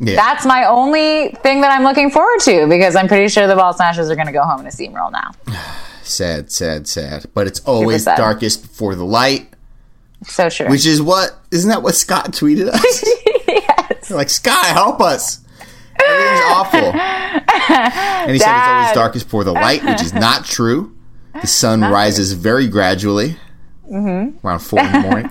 Yeah. 0.00 0.16
That's 0.16 0.44
my 0.46 0.64
only 0.64 1.28
thing 1.42 1.60
that 1.60 1.70
I'm 1.70 1.84
looking 1.84 2.10
forward 2.10 2.40
to 2.40 2.66
because 2.66 2.96
I'm 2.96 3.06
pretty 3.06 3.28
sure 3.28 3.46
the 3.46 3.54
ball 3.54 3.72
snatchers 3.74 4.10
are 4.10 4.14
going 4.16 4.26
to 4.26 4.32
go 4.32 4.42
home 4.42 4.60
in 4.60 4.66
a 4.66 4.70
steamroll 4.70 5.12
now. 5.12 5.30
sad, 6.02 6.50
sad, 6.50 6.88
sad. 6.88 7.26
But 7.34 7.46
it's 7.46 7.60
always 7.60 8.04
darkest 8.04 8.62
before 8.62 8.94
the 8.94 9.04
light, 9.04 9.52
So 10.24 10.48
true. 10.48 10.68
which 10.68 10.86
is 10.86 11.00
what 11.02 11.38
isn't 11.50 11.68
that 11.70 11.82
what 11.82 11.94
Scott 11.94 12.32
tweeted 12.32 12.68
us? 12.68 13.04
yes. 13.48 14.10
Like, 14.10 14.30
Sky, 14.30 14.66
help 14.68 15.00
us. 15.00 15.40
Everything's 16.02 16.40
awful. 16.46 16.92
And 17.70 18.32
he 18.32 18.38
said 18.38 18.48
it's 18.56 18.68
always 18.68 18.92
darkest 18.94 19.26
before 19.26 19.44
the 19.44 19.52
light, 19.52 19.84
which 19.84 20.02
is 20.02 20.12
not 20.12 20.44
true. 20.44 20.96
The 21.40 21.46
sun 21.46 21.80
rises 21.80 22.32
very 22.32 22.66
gradually. 22.68 23.36
Mm-hmm. 23.90 24.44
Around 24.46 24.58
four 24.60 24.80
in 24.80 24.92
the 24.92 24.98
morning. 25.00 25.30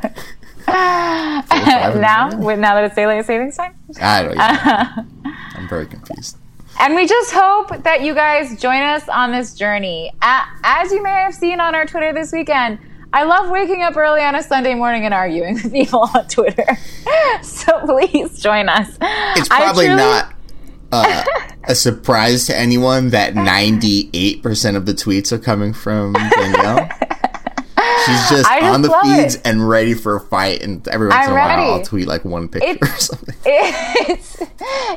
Four, 0.72 1.60
five 1.66 1.86
in 1.90 1.94
the 1.96 2.02
Now, 2.02 2.38
with 2.38 2.60
now 2.60 2.76
that 2.76 2.86
it's 2.86 2.96
daylight 2.96 3.26
savings 3.26 3.58
time, 3.58 3.76
I 4.02 4.24
don't 4.24 4.36
know. 4.36 5.32
I'm 5.56 5.68
very 5.68 5.86
confused. 5.86 6.38
and 6.80 6.96
we 6.96 7.06
just 7.08 7.32
hope 7.34 7.84
that 7.84 8.02
you 8.02 8.14
guys 8.14 8.60
join 8.60 8.82
us 8.82 9.08
on 9.10 9.32
this 9.32 9.56
journey. 9.56 10.12
As 10.22 10.92
you 10.92 11.02
may 11.04 11.10
have 11.10 11.34
seen 11.34 11.60
on 11.60 11.76
our 11.76 11.86
Twitter 11.86 12.14
this 12.14 12.32
weekend, 12.32 12.80
I 13.12 13.24
love 13.24 13.50
waking 13.50 13.82
up 13.82 13.98
early 13.98 14.22
on 14.22 14.36
a 14.36 14.44
Sunday 14.44 14.76
morning 14.76 15.06
and 15.06 15.14
arguing 15.14 15.56
with 15.64 15.72
people 15.72 16.10
on 16.14 16.28
Twitter. 16.28 16.66
so 17.42 17.80
please 17.86 18.42
join 18.42 18.70
us. 18.70 18.98
It's 19.02 19.50
probably 19.50 19.88
not 19.88 20.34
uh, 20.92 21.24
a 21.64 21.76
surprise 21.76 22.46
to 22.48 22.58
anyone 22.58 23.10
that 23.10 23.34
98% 23.34 24.76
of 24.76 24.86
the 24.86 24.94
tweets 24.94 25.32
are 25.32 25.40
coming 25.40 25.74
from 25.74 26.14
Danielle. 26.14 26.90
She's 28.06 28.30
just, 28.30 28.32
just 28.50 28.64
on 28.64 28.82
the 28.82 28.90
feeds 29.04 29.36
it. 29.36 29.42
and 29.46 29.68
ready 29.68 29.94
for 29.94 30.16
a 30.16 30.20
fight, 30.20 30.62
and 30.64 30.88
every 30.88 31.08
once 31.08 31.18
I'm 31.28 31.30
in 31.32 31.32
a 31.32 31.40
while. 31.40 31.74
I'll 31.76 31.84
tweet 31.84 32.08
like 32.08 32.24
one 32.26 32.48
picture 32.48 32.70
It- 32.70 32.82
or 32.82 32.88
something. 32.98 33.36
it's 33.46 34.38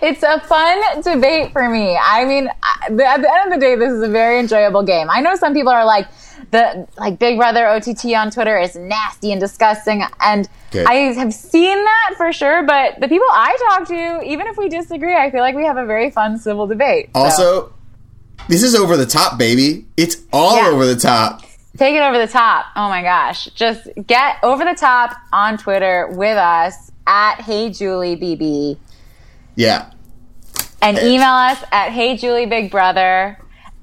it's 0.03 0.23
a 0.23 0.41
fun 0.41 1.03
debate 1.03 1.53
for 1.53 1.69
me. 1.69 1.97
I 2.01 2.25
mean, 2.25 2.49
I- 2.62 2.87
at 2.91 2.97
the 3.23 3.33
end 3.33 3.53
of 3.53 3.59
the 3.59 3.65
day, 3.65 3.77
this 3.77 3.93
is 3.93 4.03
a 4.03 4.09
very 4.09 4.38
enjoyable 4.38 4.83
game. 4.83 5.09
I 5.11 5.21
know 5.21 5.35
some 5.37 5.55
people 5.55 5.73
are 5.73 5.85
like 5.85 6.07
the 6.51 6.87
like 6.99 7.19
Big 7.19 7.38
Brother 7.38 7.67
OTT 7.69 8.07
on 8.15 8.31
Twitter 8.31 8.59
is 8.59 8.75
nasty 8.77 9.33
and 9.33 9.41
disgusting, 9.41 10.03
and 10.21 10.49
Good. 10.71 10.87
I 10.87 10.95
have 11.15 11.33
seen 11.33 11.83
that 11.83 12.15
for 12.17 12.33
sure. 12.33 12.62
But 12.65 13.01
the 13.01 13.09
people 13.09 13.27
I 13.31 13.57
talk 13.71 13.88
to, 13.88 14.23
even 14.25 14.47
if 14.47 14.57
we 14.57 14.69
disagree, 14.69 15.17
I 15.17 15.31
feel 15.31 15.41
like 15.41 15.55
we 15.55 15.65
have 15.65 15.77
a 15.77 15.87
very 15.87 16.11
fun 16.11 16.38
civil 16.38 16.67
debate. 16.67 17.11
So, 17.15 17.21
Also, 17.23 17.73
this 18.49 18.62
is 18.62 18.75
over 18.75 18.97
the 18.97 19.07
top, 19.07 19.38
baby. 19.38 19.87
It's 19.97 20.17
all 20.33 20.57
Yeah. 20.57 20.69
over 20.71 20.85
the 20.87 20.97
top. 20.97 21.43
Take 21.83 21.97
it 21.97 22.03
over 22.03 22.16
the 22.18 22.31
top. 22.33 22.66
Oh 22.77 22.88
my 22.88 23.03
gosh, 23.03 23.47
just 23.55 23.88
get 24.07 24.37
over 24.45 24.64
the 24.64 24.77
top 24.79 25.16
on 25.33 25.59
Twitter 25.59 26.09
with 26.12 26.37
us 26.38 26.92
at 27.09 27.40
Hey 27.40 27.71
Julie 27.71 28.16
BB. 28.16 28.79
Yeah. 29.57 29.90
and 30.81 30.97
email 30.99 31.29
us 31.29 31.62
at 31.73 31.90
hey 31.90 32.16
julie 32.16 32.47
big 32.47 32.71
brother 32.71 33.38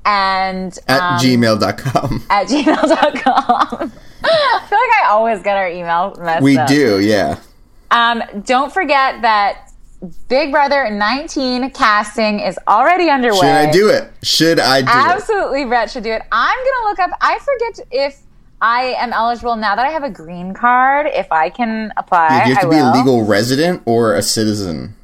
and 0.05 0.77
At 0.87 0.99
um, 1.01 1.19
gmail.com. 1.19 2.23
at 2.29 2.47
gmail.com 2.47 3.91
i 4.23 4.65
feel 4.67 4.79
like 4.79 4.91
i 5.03 5.07
always 5.09 5.41
get 5.43 5.55
our 5.57 5.69
email 5.69 6.15
messed 6.19 6.41
We 6.43 6.57
up. 6.57 6.67
do, 6.67 6.99
yeah. 6.99 7.39
um, 7.91 8.23
don't 8.45 8.73
forget 8.73 9.21
that 9.21 9.68
big 10.27 10.51
brother 10.51 10.89
19 10.89 11.71
casting 11.71 12.39
is 12.39 12.57
already 12.67 13.09
underway 13.09 13.39
Should 13.39 13.45
I 13.45 13.71
do 13.71 13.89
it? 13.89 14.11
Should 14.23 14.59
I 14.59 14.81
do 14.81 14.87
it? 14.87 14.91
absolutely 14.93 15.65
brett 15.65 15.91
should 15.91 16.03
do 16.03 16.11
it 16.11 16.21
i'm 16.31 16.57
gonna 16.57 16.89
look 16.89 16.99
up 16.99 17.11
i 17.21 17.37
forget 17.39 17.85
if 17.91 18.21
i 18.61 18.95
am 18.97 19.11
eligible 19.11 19.55
now 19.57 19.75
that 19.75 19.85
i 19.85 19.89
have 19.89 20.03
a 20.03 20.09
green 20.09 20.53
card 20.53 21.07
if 21.07 21.29
i 21.31 21.49
can 21.49 21.91
apply 21.97 22.43
Do 22.43 22.49
you 22.49 22.55
have 22.55 22.63
I 22.65 22.67
to 22.67 22.69
be 22.69 22.77
a 22.77 22.91
legal 22.91 23.25
resident 23.25 23.81
or 23.85 24.13
a 24.15 24.21
citizen? 24.21 24.95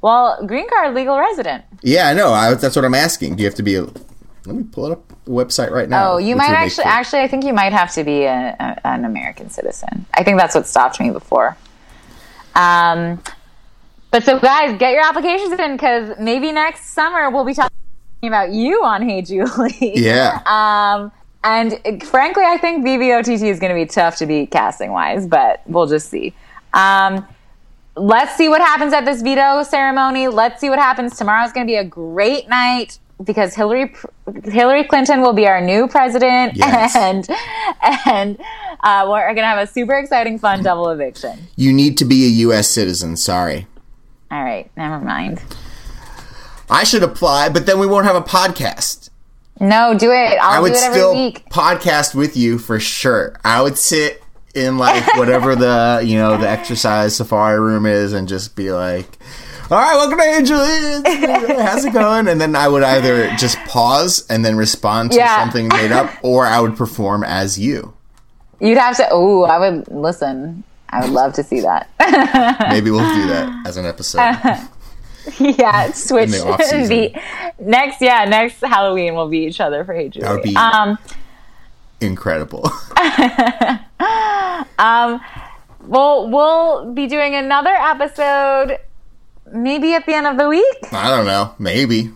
well 0.00 0.38
green 0.46 0.68
card 0.70 0.94
legal 0.94 1.18
resident 1.18 1.64
Yeah, 1.82 2.08
I 2.08 2.14
know. 2.14 2.32
I, 2.32 2.54
that's 2.54 2.74
what 2.76 2.84
I'm 2.84 2.94
asking. 2.94 3.36
Do 3.36 3.42
you 3.42 3.46
have 3.48 3.54
to 3.56 3.62
be 3.62 3.74
a. 3.76 3.82
Let 4.46 4.56
me 4.56 4.62
pull 4.64 4.86
it 4.86 4.92
up 4.92 5.06
the 5.24 5.30
website 5.30 5.70
right 5.70 5.88
now. 5.88 6.12
Oh, 6.14 6.16
you 6.18 6.34
might 6.34 6.50
actually. 6.50 6.84
Actually, 6.86 7.22
I 7.22 7.28
think 7.28 7.44
you 7.44 7.52
might 7.52 7.72
have 7.72 7.92
to 7.94 8.02
be 8.02 8.24
a, 8.24 8.56
a, 8.58 8.86
an 8.86 9.04
American 9.04 9.50
citizen. 9.50 10.06
I 10.14 10.24
think 10.24 10.38
that's 10.40 10.54
what 10.54 10.66
stopped 10.66 10.98
me 10.98 11.10
before. 11.10 11.56
Um, 12.54 13.22
but 14.10 14.24
so 14.24 14.38
guys, 14.38 14.78
get 14.78 14.92
your 14.92 15.02
applications 15.04 15.58
in 15.58 15.72
because 15.72 16.18
maybe 16.18 16.52
next 16.52 16.90
summer 16.90 17.30
we'll 17.30 17.44
be 17.44 17.54
talking 17.54 17.70
about 18.22 18.52
you 18.52 18.84
on 18.84 19.02
Hey 19.08 19.22
Julie. 19.22 19.74
Yeah. 19.96 20.40
Um, 20.46 21.12
and 21.44 22.02
frankly, 22.04 22.42
I 22.44 22.58
think 22.58 22.84
BBOTT 22.84 23.42
is 23.48 23.60
going 23.60 23.70
to 23.70 23.74
be 23.74 23.86
tough 23.86 24.16
to 24.16 24.26
beat 24.26 24.50
casting 24.50 24.90
wise, 24.90 25.26
but 25.26 25.62
we'll 25.66 25.86
just 25.86 26.08
see. 26.10 26.34
Um, 26.74 27.26
let's 27.96 28.36
see 28.36 28.48
what 28.48 28.60
happens 28.60 28.92
at 28.92 29.04
this 29.04 29.22
veto 29.22 29.62
ceremony. 29.62 30.26
Let's 30.28 30.60
see 30.60 30.68
what 30.68 30.78
happens. 30.80 31.16
Tomorrow's 31.16 31.52
going 31.52 31.66
to 31.66 31.70
be 31.70 31.76
a 31.76 31.84
great 31.84 32.48
night 32.48 32.98
because 33.24 33.54
Hillary 33.54 33.94
Hillary 34.44 34.84
Clinton 34.84 35.20
will 35.22 35.32
be 35.32 35.46
our 35.46 35.60
new 35.60 35.86
president, 35.88 36.56
Yes. 36.56 36.94
and 36.96 37.28
and 38.06 38.38
uh, 38.80 39.06
we're 39.08 39.24
going 39.26 39.36
to 39.36 39.42
have 39.44 39.58
a 39.58 39.66
super 39.66 39.94
exciting, 39.94 40.38
fun 40.38 40.62
double 40.62 40.88
eviction. 40.88 41.38
You 41.56 41.72
need 41.72 41.96
to 41.98 42.04
be 42.04 42.24
a 42.26 42.30
U.S. 42.46 42.68
citizen. 42.68 43.16
Sorry. 43.16 43.66
All 44.30 44.42
right, 44.42 44.70
never 44.76 44.98
mind. 45.04 45.42
I 46.70 46.84
should 46.84 47.02
apply, 47.02 47.48
but 47.48 47.64
then 47.66 47.78
we 47.78 47.86
won't 47.86 48.04
have 48.06 48.16
a 48.16 48.20
podcast. 48.22 49.08
No, 49.60 49.96
do 49.98 50.10
it. 50.12 50.38
I'll 50.40 50.58
I 50.58 50.60
would 50.60 50.72
it 50.72 50.78
still 50.78 51.14
week. 51.14 51.48
podcast 51.50 52.14
with 52.14 52.36
you 52.36 52.58
for 52.58 52.78
sure. 52.78 53.34
I 53.44 53.62
would 53.62 53.76
sit 53.78 54.22
in 54.54 54.78
like 54.78 55.16
whatever 55.16 55.56
the 55.56 56.02
you 56.04 56.16
know 56.16 56.36
the 56.36 56.48
exercise 56.48 57.16
safari 57.16 57.58
room 57.58 57.86
is, 57.86 58.12
and 58.12 58.28
just 58.28 58.54
be 58.54 58.70
like, 58.70 59.06
"All 59.70 59.78
right, 59.78 59.94
welcome 59.96 60.18
to 60.18 60.24
Angelina. 60.24 61.62
How's 61.64 61.84
it 61.86 61.92
going?" 61.94 62.28
And 62.28 62.40
then 62.40 62.54
I 62.54 62.68
would 62.68 62.82
either 62.84 63.30
just 63.36 63.56
pause 63.60 64.24
and 64.28 64.44
then 64.44 64.56
respond 64.56 65.12
to 65.12 65.16
Yeah. 65.18 65.38
something 65.42 65.68
made 65.68 65.90
up, 65.90 66.10
or 66.22 66.46
I 66.46 66.60
would 66.60 66.76
perform 66.76 67.24
as 67.24 67.58
you. 67.58 67.94
You'd 68.60 68.78
have 68.78 68.96
to. 68.98 69.08
Oh, 69.10 69.42
I 69.44 69.58
would 69.58 69.88
listen. 69.88 70.64
I 70.90 71.00
would 71.02 71.10
love 71.10 71.34
to 71.34 71.42
see 71.42 71.60
that. 71.60 71.90
Maybe 72.70 72.90
we'll 72.90 73.14
do 73.14 73.28
that 73.28 73.66
as 73.66 73.76
an 73.76 73.84
episode. 73.84 74.18
yeah, 75.38 75.92
switch. 75.92 76.30
the. 76.30 77.12
Next, 77.58 78.00
yeah, 78.00 78.24
next 78.24 78.60
Halloween 78.60 79.14
we'll 79.14 79.28
be 79.28 79.40
each 79.40 79.60
other 79.60 79.84
for 79.84 79.94
Hey 79.94 80.08
Julie. 80.08 80.24
That 80.26 80.32
would 80.32 80.42
be- 80.42 80.56
um, 80.56 80.98
Incredible. 82.00 82.70
well, 84.78 86.30
we'll 86.30 86.92
be 86.92 87.08
doing 87.08 87.34
another 87.34 87.74
episode 87.74 88.78
maybe 89.52 89.94
at 89.94 90.06
the 90.06 90.14
end 90.14 90.26
of 90.26 90.36
the 90.36 90.48
week. 90.48 90.92
I 90.92 91.10
don't 91.10 91.26
know. 91.26 91.54
Maybe. 91.58 92.12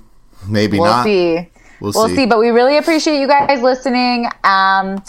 Maybe 0.46 0.78
not. 0.78 0.82
We'll 0.82 0.92
not. 0.92 1.04
see. 1.04 1.50
We'll, 1.80 1.92
see. 1.92 1.98
We'll 1.98 2.08
see. 2.08 2.16
see. 2.16 2.26
But 2.26 2.38
we 2.38 2.50
really 2.50 2.76
appreciate 2.76 3.20
you 3.20 3.26
guys 3.26 3.60
listening. 3.60 4.28
Um, 4.44 5.02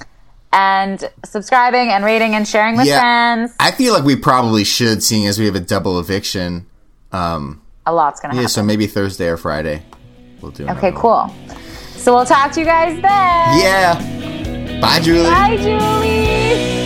and 0.53 1.09
subscribing 1.25 1.89
and 1.89 2.05
rating 2.05 2.35
and 2.35 2.47
sharing 2.47 2.77
with 2.77 2.85
Yeah. 2.87 2.99
friends. 2.99 3.53
I 3.59 3.71
feel 3.71 3.93
like 3.93 4.03
we 4.03 4.15
probably 4.15 4.63
should, 4.63 5.03
seeing 5.03 5.25
as 5.27 5.37
we 5.39 5.45
have 5.45 5.55
a 5.55 5.59
double 5.59 5.99
eviction. 5.99 6.67
Um, 7.11 7.61
A 7.85 7.93
lot's 7.93 8.19
gonna 8.21 8.35
yeah, 8.35 8.41
happen. 8.41 8.49
so 8.49 8.63
maybe 8.63 8.87
Thursday 8.87 9.27
or 9.27 9.37
Friday. 9.37 9.83
We'll 10.41 10.51
do. 10.51 10.63
It. 10.63 10.69
Okay, 10.71 10.87
another 10.89 10.91
one. 10.91 11.01
cool. 11.01 11.57
So 11.97 12.13
we'll 12.15 12.25
talk 12.25 12.51
to 12.53 12.59
you 12.59 12.65
guys 12.65 12.93
then. 13.01 13.59
Yeah. 13.59 14.79
Bye, 14.81 14.99
Julie. 14.99 15.23
Bye, 15.23 15.57
Julie. 15.57 16.82